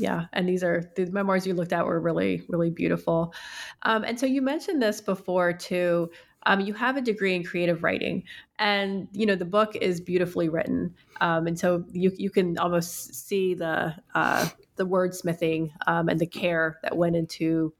yeah 0.00 0.26
and 0.32 0.48
these 0.48 0.64
are 0.64 0.90
the 0.96 1.06
memoirs 1.06 1.46
you 1.46 1.54
looked 1.54 1.72
at 1.72 1.84
were 1.84 2.00
really 2.00 2.42
really 2.48 2.70
beautiful 2.70 3.34
um, 3.82 4.04
and 4.04 4.18
so 4.18 4.26
you 4.26 4.42
mentioned 4.42 4.82
this 4.82 5.00
before 5.00 5.52
too 5.52 6.10
um, 6.46 6.60
you 6.60 6.72
have 6.72 6.96
a 6.96 7.02
degree 7.02 7.34
in 7.34 7.44
creative 7.44 7.82
writing 7.82 8.22
and 8.58 9.08
you 9.12 9.26
know 9.26 9.34
the 9.34 9.44
book 9.44 9.76
is 9.76 10.00
beautifully 10.00 10.48
written 10.48 10.94
um, 11.20 11.46
and 11.46 11.58
so 11.58 11.84
you, 11.92 12.10
you 12.16 12.30
can 12.30 12.56
almost 12.58 13.14
see 13.14 13.54
the 13.54 13.94
uh, 14.14 14.48
the 14.76 14.86
wordsmithing 14.86 15.70
um, 15.86 16.08
and 16.08 16.18
the 16.18 16.26
care 16.26 16.78
that 16.82 16.96
went 16.96 17.16
into 17.16 17.72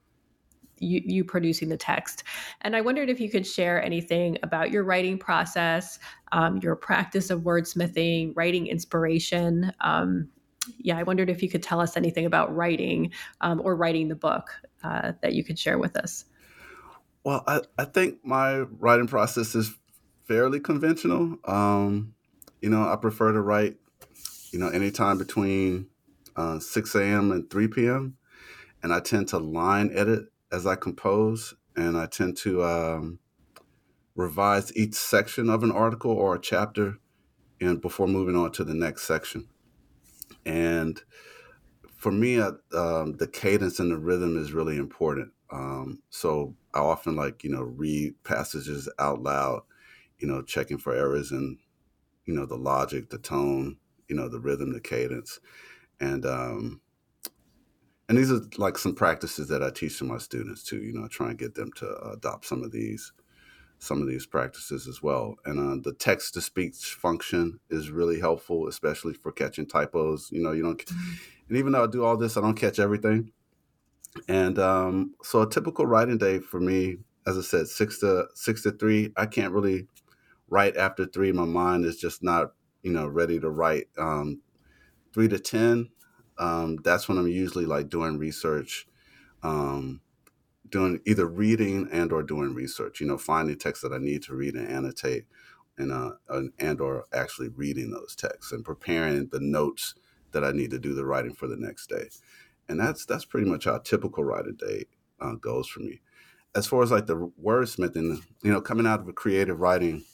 you, 0.83 1.03
you, 1.05 1.25
producing 1.25 1.69
the 1.69 1.77
text. 1.77 2.25
And 2.63 2.75
i 2.75 2.81
wondered 2.81 3.11
if 3.11 3.21
you 3.21 3.31
could 3.31 3.47
share 3.47 3.83
anything 3.83 4.39
about 4.43 4.71
your 4.71 4.85
writing 4.85 5.19
process 5.19 5.99
um, 6.33 6.59
your 6.63 6.77
practice 6.77 7.31
of 7.31 7.43
wordsmithing 7.43 8.33
writing 8.35 8.67
inspiration 8.67 9.73
um, 9.81 10.29
yeah, 10.79 10.99
I 10.99 11.03
wondered 11.03 11.31
if 11.31 11.43
you 11.43 11.49
could 11.49 11.63
tell 11.63 11.81
us 11.81 11.97
anything 11.97 12.27
about 12.27 12.55
writing 12.55 13.13
um, 13.41 13.61
or 13.65 13.77
writing 13.77 14.09
the 14.09 14.15
book 14.15 14.51
uh, 14.83 15.13
that 15.23 15.35
you 15.35 15.45
could 15.45 15.59
share 15.59 15.79
with 15.79 15.97
us. 15.97 16.25
Well, 17.25 17.45
I, 17.47 17.61
I 17.79 17.85
think 17.85 18.25
my 18.25 18.61
writing 18.61 19.07
process 19.07 19.55
is 19.55 19.75
fairly 20.27 20.61
conventional. 20.61 21.37
Um, 21.45 22.15
you 22.63 22.71
know, 22.71 22.89
I 22.89 22.97
prefer 22.97 23.33
to 23.33 23.41
write, 23.41 23.77
you 24.53 24.59
know, 24.59 24.69
anytime 24.69 25.19
between 25.19 25.89
uh, 26.37 26.59
6 26.59 26.95
a.m. 26.95 27.33
and 27.33 27.51
3 27.51 27.69
p.m. 27.69 28.17
And 28.83 28.93
I 28.93 29.01
tend 29.01 29.29
to 29.29 29.39
line 29.39 29.91
edit 29.95 30.27
as 30.51 30.67
I 30.67 30.75
compose, 30.75 31.55
and 31.77 31.97
I 31.97 32.07
tend 32.07 32.37
to 32.39 32.65
um, 32.65 33.19
revise 34.15 34.75
each 34.77 34.95
section 34.95 35.51
of 35.51 35.63
an 35.63 35.71
article 35.71 36.13
or 36.13 36.35
a 36.35 36.41
chapter 36.41 36.97
and 37.61 37.81
before 37.81 38.07
moving 38.07 38.37
on 38.37 38.53
to 38.53 38.65
the 38.65 38.75
next 38.75 39.03
section. 39.03 39.49
And 40.51 41.01
for 41.97 42.11
me, 42.11 42.41
uh, 42.41 42.53
um, 42.75 43.17
the 43.19 43.29
cadence 43.29 43.79
and 43.79 43.93
the 43.93 43.99
rhythm 43.99 44.37
is 44.37 44.53
really 44.53 44.77
important. 44.77 45.31
Um, 45.53 46.03
so 46.11 46.57
I 46.75 46.81
often 46.81 47.15
like, 47.15 47.45
you 47.45 47.51
know, 47.51 47.63
read 47.63 48.15
passages 48.25 48.89
out 48.99 49.23
loud, 49.23 49.63
you 50.19 50.27
know, 50.27 50.43
checking 50.43 50.79
for 50.79 50.93
errors 50.93 51.31
and, 51.31 51.59
you 52.25 52.35
know, 52.35 52.47
the 52.47 52.57
logic, 52.57 53.11
the 53.11 53.19
tone, 53.19 53.77
you 54.09 54.17
know, 54.17 54.29
the 54.29 54.41
rhythm, 54.41 54.73
the 54.73 54.81
cadence. 54.81 55.39
And, 56.01 56.27
um, 56.27 56.81
and 58.09 58.19
these 58.19 58.33
are 58.33 58.41
like 58.57 58.77
some 58.77 58.97
practices 58.97 59.47
that 59.49 59.63
I 59.63 59.71
teach 59.71 59.99
to 59.99 60.05
my 60.05 60.19
students 60.19 60.65
too, 60.65 60.83
you 60.83 60.93
know, 60.93 61.07
try 61.07 61.29
and 61.29 61.39
get 61.39 61.55
them 61.55 61.71
to 61.77 62.11
adopt 62.13 62.45
some 62.45 62.65
of 62.65 62.73
these 62.73 63.13
some 63.81 64.03
of 64.03 64.07
these 64.07 64.27
practices 64.27 64.87
as 64.87 65.03
well. 65.03 65.37
And 65.47 65.59
uh, 65.59 65.83
the 65.83 65.95
text 65.97 66.35
to 66.35 66.43
speech 66.43 66.77
function 66.77 67.59
is 67.71 67.91
really 67.91 68.21
helpful, 68.21 68.69
especially 68.69 69.15
for 69.15 69.33
catching 69.33 69.67
typos. 69.67 70.29
You 70.31 70.43
know, 70.43 70.53
you 70.53 70.63
don't, 70.63 70.85
mm-hmm. 70.85 71.13
and 71.49 71.59
even 71.59 71.73
though 71.73 71.85
I 71.85 71.87
do 71.87 72.05
all 72.05 72.17
this, 72.17 72.37
I 72.37 72.43
don't 72.43 72.55
catch 72.55 72.79
everything. 72.79 73.33
And 74.29 74.59
um, 74.59 75.15
so 75.23 75.43
a 75.43 75.49
typical 75.49 75.87
writing 75.87 76.19
day 76.19 76.41
for 76.41 76.61
me, 76.61 76.99
as 77.27 77.39
I 77.39 77.43
said, 77.43 77.69
six 77.69 78.01
to 78.01 78.27
six 78.35 78.63
to 78.65 78.73
three. 78.73 79.13
I 79.17 79.27
can't 79.27 79.53
really 79.53 79.87
write 80.49 80.77
after 80.77 81.07
three. 81.07 81.33
My 81.33 81.45
mind 81.45 81.85
is 81.85 81.97
just 81.97 82.23
not, 82.23 82.53
you 82.83 82.93
know, 82.93 83.07
ready 83.07 83.41
to 83.41 83.49
write. 83.49 83.89
Um, 83.99 84.41
three 85.15 85.29
to 85.29 85.39
ten, 85.39 85.89
um, 86.39 86.77
that's 86.85 87.09
when 87.09 87.19
I'm 87.19 87.29
usually 87.29 87.67
like 87.67 87.89
doing 87.89 88.19
research. 88.19 88.87
Um, 89.43 90.01
doing 90.71 91.01
either 91.07 91.27
reading 91.27 91.89
and 91.93 92.13
or 92.13 92.23
doing 92.23 92.55
research 92.55 93.01
you 93.01 93.07
know 93.07 93.19
finding 93.19 93.59
texts 93.59 93.83
that 93.83 93.93
i 93.93 93.99
need 93.99 94.23
to 94.23 94.35
read 94.35 94.55
and 94.55 94.69
annotate 94.69 95.25
and 95.79 95.93
uh 95.93 96.11
and 96.59 96.81
or 96.81 97.05
actually 97.13 97.49
reading 97.49 97.91
those 97.91 98.15
texts 98.15 98.53
and 98.53 98.65
preparing 98.65 99.29
the 99.33 99.41
notes 99.41 99.95
that 100.33 100.45
i 100.45 100.53
need 100.53 100.71
to 100.71 100.79
do 100.79 100.95
the 100.95 101.05
writing 101.05 101.35
for 101.35 101.49
the 101.49 101.57
next 101.57 101.89
day. 101.89 102.09
And 102.69 102.79
that's 102.79 103.05
that's 103.05 103.25
pretty 103.25 103.49
much 103.49 103.65
how 103.65 103.77
a 103.77 103.83
typical 103.83 104.25
writer 104.25 104.53
day 104.53 104.85
uh, 105.21 105.35
goes 105.35 105.67
for 105.67 105.81
me. 105.81 106.01
As 106.55 106.67
far 106.67 106.83
as 106.83 106.91
like 106.91 107.07
the 107.07 107.31
wordsmithing 107.43 108.23
you 108.43 108.53
know 108.53 108.61
coming 108.61 108.87
out 108.87 109.01
of 109.01 109.09
a 109.09 109.13
creative 109.13 109.61
writing 109.61 110.05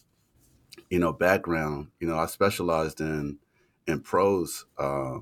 you 0.91 0.99
know 0.99 1.13
background 1.13 1.89
you 2.01 2.07
know 2.07 2.19
i 2.19 2.27
specialized 2.27 3.01
in 3.01 3.39
in 3.87 4.01
prose 4.01 4.67
uh, 4.79 5.19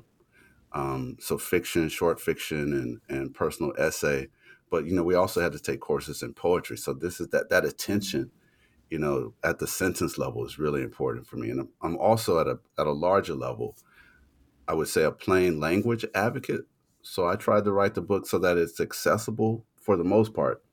um, 0.72 1.16
so 1.20 1.38
fiction 1.38 1.88
short 1.88 2.20
fiction 2.20 2.72
and 2.72 3.00
and 3.16 3.34
personal 3.34 3.72
essay 3.78 4.28
but 4.74 4.86
you 4.86 4.92
know 4.92 5.04
we 5.04 5.14
also 5.14 5.40
had 5.40 5.52
to 5.52 5.60
take 5.60 5.78
courses 5.78 6.20
in 6.20 6.34
poetry. 6.34 6.76
So 6.76 6.92
this 6.92 7.20
is 7.20 7.28
that 7.28 7.48
that 7.50 7.64
attention 7.64 8.32
you 8.90 8.98
know 8.98 9.34
at 9.44 9.60
the 9.60 9.68
sentence 9.68 10.18
level 10.18 10.44
is 10.44 10.58
really 10.58 10.82
important 10.82 11.28
for 11.28 11.36
me. 11.36 11.50
And 11.50 11.68
i'm 11.80 11.96
also 11.96 12.40
at 12.40 12.48
a 12.48 12.58
at 12.76 12.88
a 12.88 12.92
larger 13.06 13.34
level 13.34 13.76
i 14.66 14.74
would 14.74 14.88
say 14.88 15.04
a 15.04 15.12
plain 15.12 15.60
language 15.60 16.04
advocate. 16.12 16.62
So 17.02 17.28
i 17.28 17.36
tried 17.36 17.64
to 17.66 17.72
write 17.72 17.94
the 17.94 18.02
book 18.02 18.26
so 18.26 18.38
that 18.40 18.58
it's 18.58 18.80
accessible 18.80 19.64
for 19.80 19.96
the 19.96 20.10
most 20.16 20.34
part 20.34 20.64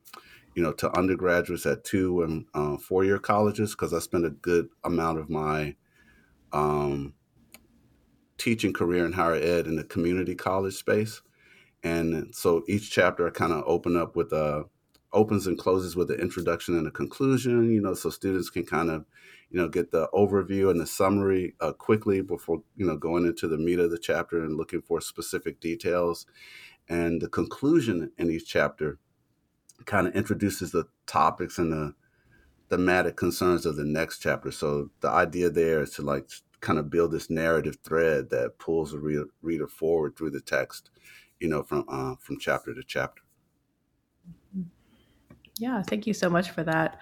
you 0.56 0.62
know 0.64 0.72
to 0.72 0.98
undergraduates 0.98 1.64
at 1.64 1.84
two 1.84 2.22
and 2.22 2.46
uh, 2.54 2.76
four 2.76 3.04
year 3.04 3.18
colleges 3.18 3.70
because 3.70 3.94
i 3.94 3.98
spent 3.98 4.26
a 4.26 4.30
good 4.30 4.68
amount 4.84 5.18
of 5.18 5.30
my 5.30 5.76
um, 6.52 7.14
teaching 8.42 8.72
career 8.72 9.06
in 9.06 9.12
higher 9.12 9.34
ed 9.34 9.68
in 9.68 9.76
the 9.76 9.84
community 9.84 10.34
college 10.34 10.74
space. 10.74 11.22
And 11.82 12.34
so 12.34 12.62
each 12.68 12.90
chapter 12.90 13.30
kind 13.30 13.52
of 13.52 13.64
open 13.66 13.96
up 13.96 14.14
with 14.14 14.32
a 14.32 14.64
opens 15.12 15.46
and 15.46 15.58
closes 15.58 15.94
with 15.94 16.10
an 16.10 16.20
introduction 16.20 16.76
and 16.76 16.86
a 16.86 16.90
conclusion, 16.90 17.72
you 17.72 17.80
know, 17.80 17.94
so 17.94 18.08
students 18.08 18.48
can 18.48 18.64
kind 18.64 18.90
of, 18.90 19.04
you 19.50 19.60
know, 19.60 19.68
get 19.68 19.90
the 19.90 20.08
overview 20.14 20.70
and 20.70 20.80
the 20.80 20.86
summary 20.86 21.54
uh, 21.60 21.72
quickly 21.72 22.22
before, 22.22 22.62
you 22.76 22.86
know, 22.86 22.96
going 22.96 23.26
into 23.26 23.46
the 23.46 23.58
meat 23.58 23.78
of 23.78 23.90
the 23.90 23.98
chapter 23.98 24.42
and 24.42 24.56
looking 24.56 24.80
for 24.80 25.00
specific 25.00 25.60
details. 25.60 26.26
And 26.88 27.20
the 27.20 27.28
conclusion 27.28 28.10
in 28.16 28.30
each 28.30 28.48
chapter 28.48 28.98
kind 29.84 30.06
of 30.06 30.14
introduces 30.14 30.72
the 30.72 30.84
topics 31.06 31.58
and 31.58 31.72
the 31.72 31.94
thematic 32.70 33.16
concerns 33.16 33.66
of 33.66 33.76
the 33.76 33.84
next 33.84 34.20
chapter. 34.20 34.50
So 34.50 34.90
the 35.00 35.10
idea 35.10 35.50
there 35.50 35.82
is 35.82 35.90
to 35.90 36.02
like 36.02 36.30
kind 36.60 36.78
of 36.78 36.88
build 36.88 37.12
this 37.12 37.28
narrative 37.28 37.76
thread 37.84 38.30
that 38.30 38.58
pulls 38.58 38.92
the 38.92 39.28
reader 39.42 39.68
forward 39.68 40.16
through 40.16 40.30
the 40.30 40.40
text, 40.40 40.90
you 41.42 41.48
know, 41.48 41.62
from 41.62 41.84
uh, 41.88 42.14
from 42.20 42.38
chapter 42.38 42.72
to 42.72 42.82
chapter. 42.86 43.22
Yeah, 45.58 45.82
thank 45.82 46.06
you 46.06 46.14
so 46.14 46.30
much 46.30 46.50
for 46.50 46.62
that. 46.62 47.00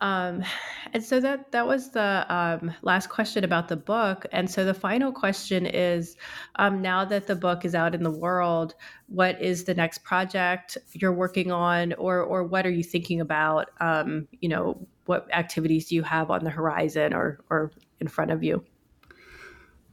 Um, 0.00 0.44
and 0.92 1.04
so 1.04 1.20
that 1.20 1.52
that 1.52 1.66
was 1.66 1.90
the 1.90 2.24
um, 2.28 2.72
last 2.82 3.08
question 3.08 3.44
about 3.44 3.68
the 3.68 3.76
book. 3.76 4.26
And 4.32 4.50
so 4.50 4.64
the 4.64 4.74
final 4.74 5.12
question 5.12 5.66
is: 5.66 6.16
um, 6.56 6.80
Now 6.80 7.04
that 7.04 7.26
the 7.26 7.36
book 7.36 7.64
is 7.64 7.74
out 7.74 7.94
in 7.94 8.02
the 8.02 8.10
world, 8.10 8.74
what 9.06 9.40
is 9.40 9.64
the 9.64 9.74
next 9.74 10.02
project 10.02 10.78
you're 10.92 11.12
working 11.12 11.52
on, 11.52 11.92
or 11.94 12.22
or 12.22 12.44
what 12.44 12.64
are 12.64 12.70
you 12.70 12.84
thinking 12.84 13.20
about? 13.20 13.70
Um, 13.80 14.28
you 14.40 14.48
know, 14.48 14.86
what 15.04 15.28
activities 15.32 15.88
do 15.88 15.94
you 15.94 16.02
have 16.04 16.30
on 16.30 16.44
the 16.44 16.50
horizon 16.50 17.12
or 17.12 17.40
or 17.50 17.72
in 18.00 18.08
front 18.08 18.30
of 18.30 18.42
you? 18.42 18.64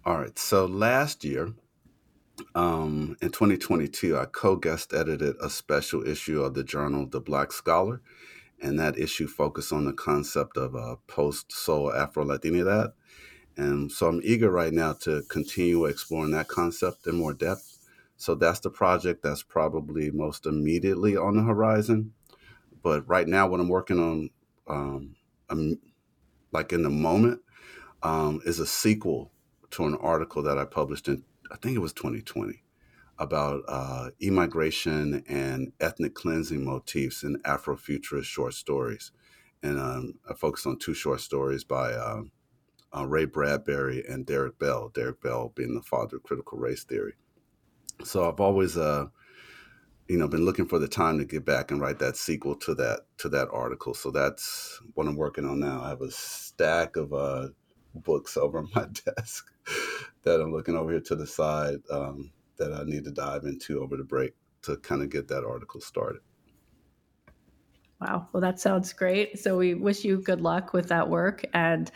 All 0.05 0.19
right. 0.19 0.38
So 0.38 0.65
last 0.65 1.25
year, 1.25 1.51
um, 2.54 3.17
in 3.21 3.30
2022, 3.30 4.17
I 4.17 4.26
co-guest 4.26 4.93
edited 4.93 5.36
a 5.41 5.50
special 5.50 6.08
issue 6.08 6.41
of 6.41 6.54
the 6.54 6.63
journal 6.63 7.06
The 7.06 7.21
Black 7.21 7.52
Scholar 7.52 8.02
and 8.62 8.80
that 8.80 8.98
issue 8.98 9.28
focused 9.28 9.74
on 9.74 9.86
the 9.86 9.93
concept 9.93 10.58
of 10.58 10.76
uh, 10.76 10.95
post 11.08 11.52
soul 11.52 11.93
Afro 11.93 12.26
Latinidad. 12.26 12.93
And 13.58 13.91
so 13.91 14.08
I'm 14.08 14.21
eager 14.24 14.52
right 14.52 14.74
now 14.74 14.93
to 15.02 15.24
continue 15.30 15.86
exploring 15.86 16.32
that 16.32 16.48
concept 16.48 17.08
in 17.08 17.15
more 17.15 17.34
depth. 17.34 17.80
So 18.17 18.36
that's 18.36 18.60
the 18.60 18.69
project 18.69 19.24
that's 19.24 19.43
probably 19.43 20.12
most 20.12 20.45
immediately 20.45 21.15
on 21.15 21.38
the 21.38 21.43
horizon. 21.43 22.13
But 22.82 23.08
right 23.08 23.28
now, 23.28 23.48
what 23.48 23.60
I'm 23.60 23.69
working 23.69 24.00
on, 24.00 24.30
um, 24.67 25.15
I'm, 25.50 25.80
like 26.52 26.71
in 26.71 26.84
the 26.84 26.89
moment, 26.89 27.41
um, 28.04 28.41
is 28.45 28.60
a 28.60 28.67
sequel 28.67 29.32
to 29.71 29.86
an 29.86 29.95
article 29.95 30.43
that 30.43 30.58
I 30.58 30.65
published 30.65 31.08
in, 31.08 31.24
I 31.51 31.58
think 31.58 31.75
it 31.75 31.79
was 31.81 31.93
2020 31.93 32.63
about 33.17 33.62
uh, 33.67 34.10
immigration 34.19 35.23
and 35.27 35.71
ethnic 35.79 36.13
cleansing 36.15 36.63
motifs 36.63 37.23
in 37.23 37.38
Afrofuturist 37.43 38.25
short 38.25 38.53
stories. 38.53 39.12
And 39.63 39.79
um, 39.79 40.15
I 40.29 40.34
focused 40.34 40.67
on 40.67 40.77
two 40.77 40.93
short 40.93 41.21
stories 41.21 41.63
by 41.63 41.93
uh, 41.93 42.23
uh, 42.95 43.05
Ray 43.05 43.25
Bradbury 43.25 44.03
and 44.08 44.25
Derek 44.25 44.60
Bell, 44.60 44.89
Derek 44.93 45.21
Bell 45.21 45.51
being 45.55 45.75
the 45.75 45.81
father 45.81 46.17
of 46.17 46.23
critical 46.23 46.58
race 46.58 46.84
theory. 46.84 47.13
So 48.03 48.29
I've 48.29 48.39
always, 48.39 48.77
uh, 48.77 49.08
you 50.08 50.17
know, 50.17 50.27
been 50.27 50.45
looking 50.45 50.67
for 50.67 50.77
the 50.77 50.88
time 50.88 51.17
to 51.17 51.25
get 51.25 51.45
back 51.45 51.71
and 51.71 51.79
write 51.79 51.99
that 51.99 52.17
sequel 52.17 52.55
to 52.58 52.75
that 52.75 53.01
to 53.19 53.29
that 53.29 53.47
article. 53.51 53.93
So 53.93 54.12
that's 54.12 54.81
what 54.93 55.08
I'm 55.08 55.15
working 55.15 55.45
on 55.45 55.60
now. 55.60 55.81
I 55.81 55.89
have 55.89 56.01
a 56.01 56.12
stack 56.12 56.97
of 56.97 57.13
uh, 57.13 57.47
books 57.95 58.38
over 58.38 58.63
my 58.75 58.86
desk 59.05 59.51
that 60.23 60.41
I'm 60.41 60.51
looking 60.51 60.75
over 60.75 60.91
here 60.91 61.01
to 61.01 61.15
the 61.15 61.27
side. 61.27 61.79
Um, 61.89 62.31
that 62.58 62.73
I 62.73 62.84
need 62.84 63.03
to 63.05 63.12
dive 63.12 63.43
into 63.43 63.81
over 63.81 63.97
the 63.97 64.03
break 64.03 64.34
to 64.63 64.77
kind 64.77 65.01
of 65.01 65.10
get 65.10 65.27
that 65.27 65.43
article 65.43 65.81
started. 65.81 66.21
Wow. 68.01 68.27
Well, 68.34 68.41
that 68.41 68.60
sounds 68.60 68.91
great. 68.93 69.39
So 69.39 69.58
we 69.58 69.73
wish 69.73 70.03
you 70.03 70.21
good 70.21 70.41
luck 70.41 70.73
with 70.73 70.89
that 70.89 71.10
work, 71.10 71.45
and 71.53 71.89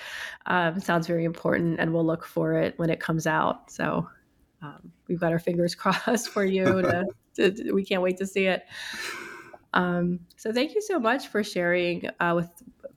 um, 0.45 0.77
it 0.77 0.83
sounds 0.83 1.07
very 1.07 1.25
important. 1.25 1.79
And 1.79 1.93
we'll 1.93 2.05
look 2.05 2.25
for 2.25 2.53
it 2.53 2.77
when 2.77 2.89
it 2.89 2.99
comes 2.99 3.27
out. 3.27 3.69
So 3.69 4.07
um, 4.61 4.91
we've 5.07 5.19
got 5.19 5.31
our 5.31 5.39
fingers 5.39 5.75
crossed 5.75 6.29
for 6.29 6.45
you. 6.45 6.81
To, 6.81 7.05
to, 7.51 7.71
we 7.73 7.83
can't 7.83 8.01
wait 8.01 8.17
to 8.17 8.25
see 8.25 8.45
it. 8.45 8.63
Um, 9.73 10.21
so 10.35 10.51
thank 10.51 10.73
you 10.73 10.81
so 10.81 10.99
much 10.99 11.27
for 11.27 11.43
sharing 11.43 12.07
uh, 12.19 12.33
with 12.35 12.49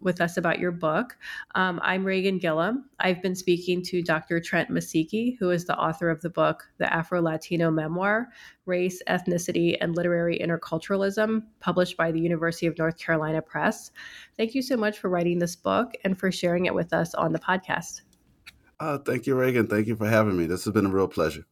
with 0.03 0.21
us 0.21 0.37
about 0.37 0.59
your 0.59 0.73
book. 0.73 1.17
Um, 1.55 1.81
I'm 1.83 2.05
Reighan 2.05 2.41
Gillam. 2.41 2.85
I've 3.01 3.23
been 3.23 3.35
speaking 3.35 3.83
to 3.85 4.03
Dr. 4.03 4.41
Trent 4.41 4.71
Masiki, 4.71 5.37
who 5.38 5.51
is 5.51 5.65
the 5.65 5.77
author 5.79 6.11
of 6.11 6.21
the 6.21 6.31
book, 6.31 6.69
The 6.79 6.93
Afro 6.93 7.21
Latino 7.23 7.71
Memoir 7.71 8.29
Race, 8.67 9.03
Ethnicity, 9.09 9.77
and 9.81 9.97
Literary 9.97 10.38
Interculturalism, 10.38 11.43
published 11.61 11.97
by 11.97 12.12
the 12.12 12.21
University 12.21 12.67
of 12.67 12.79
North 12.79 12.99
Carolina 12.99 13.43
Press. 13.43 13.91
Thank 14.37 14.55
you 14.55 14.62
so 14.62 14.77
much 14.77 14.99
for 14.99 15.09
writing 15.09 15.38
this 15.38 15.57
book 15.57 15.93
and 16.05 16.19
for 16.19 16.31
sharing 16.31 16.67
it 16.67 16.75
with 16.75 16.93
us 16.93 17.15
on 17.15 17.33
the 17.33 17.38
podcast. 17.38 18.03
Uh, 18.79 18.99
thank 18.99 19.27
you, 19.27 19.35
Reighan. 19.35 19.69
Thank 19.69 19.87
you 19.87 19.97
for 19.97 20.09
having 20.09 20.37
me. 20.37 20.47
This 20.47 20.65
has 20.65 20.73
been 20.73 20.87
a 20.87 20.91
real 20.91 21.09
pleasure. 21.09 21.47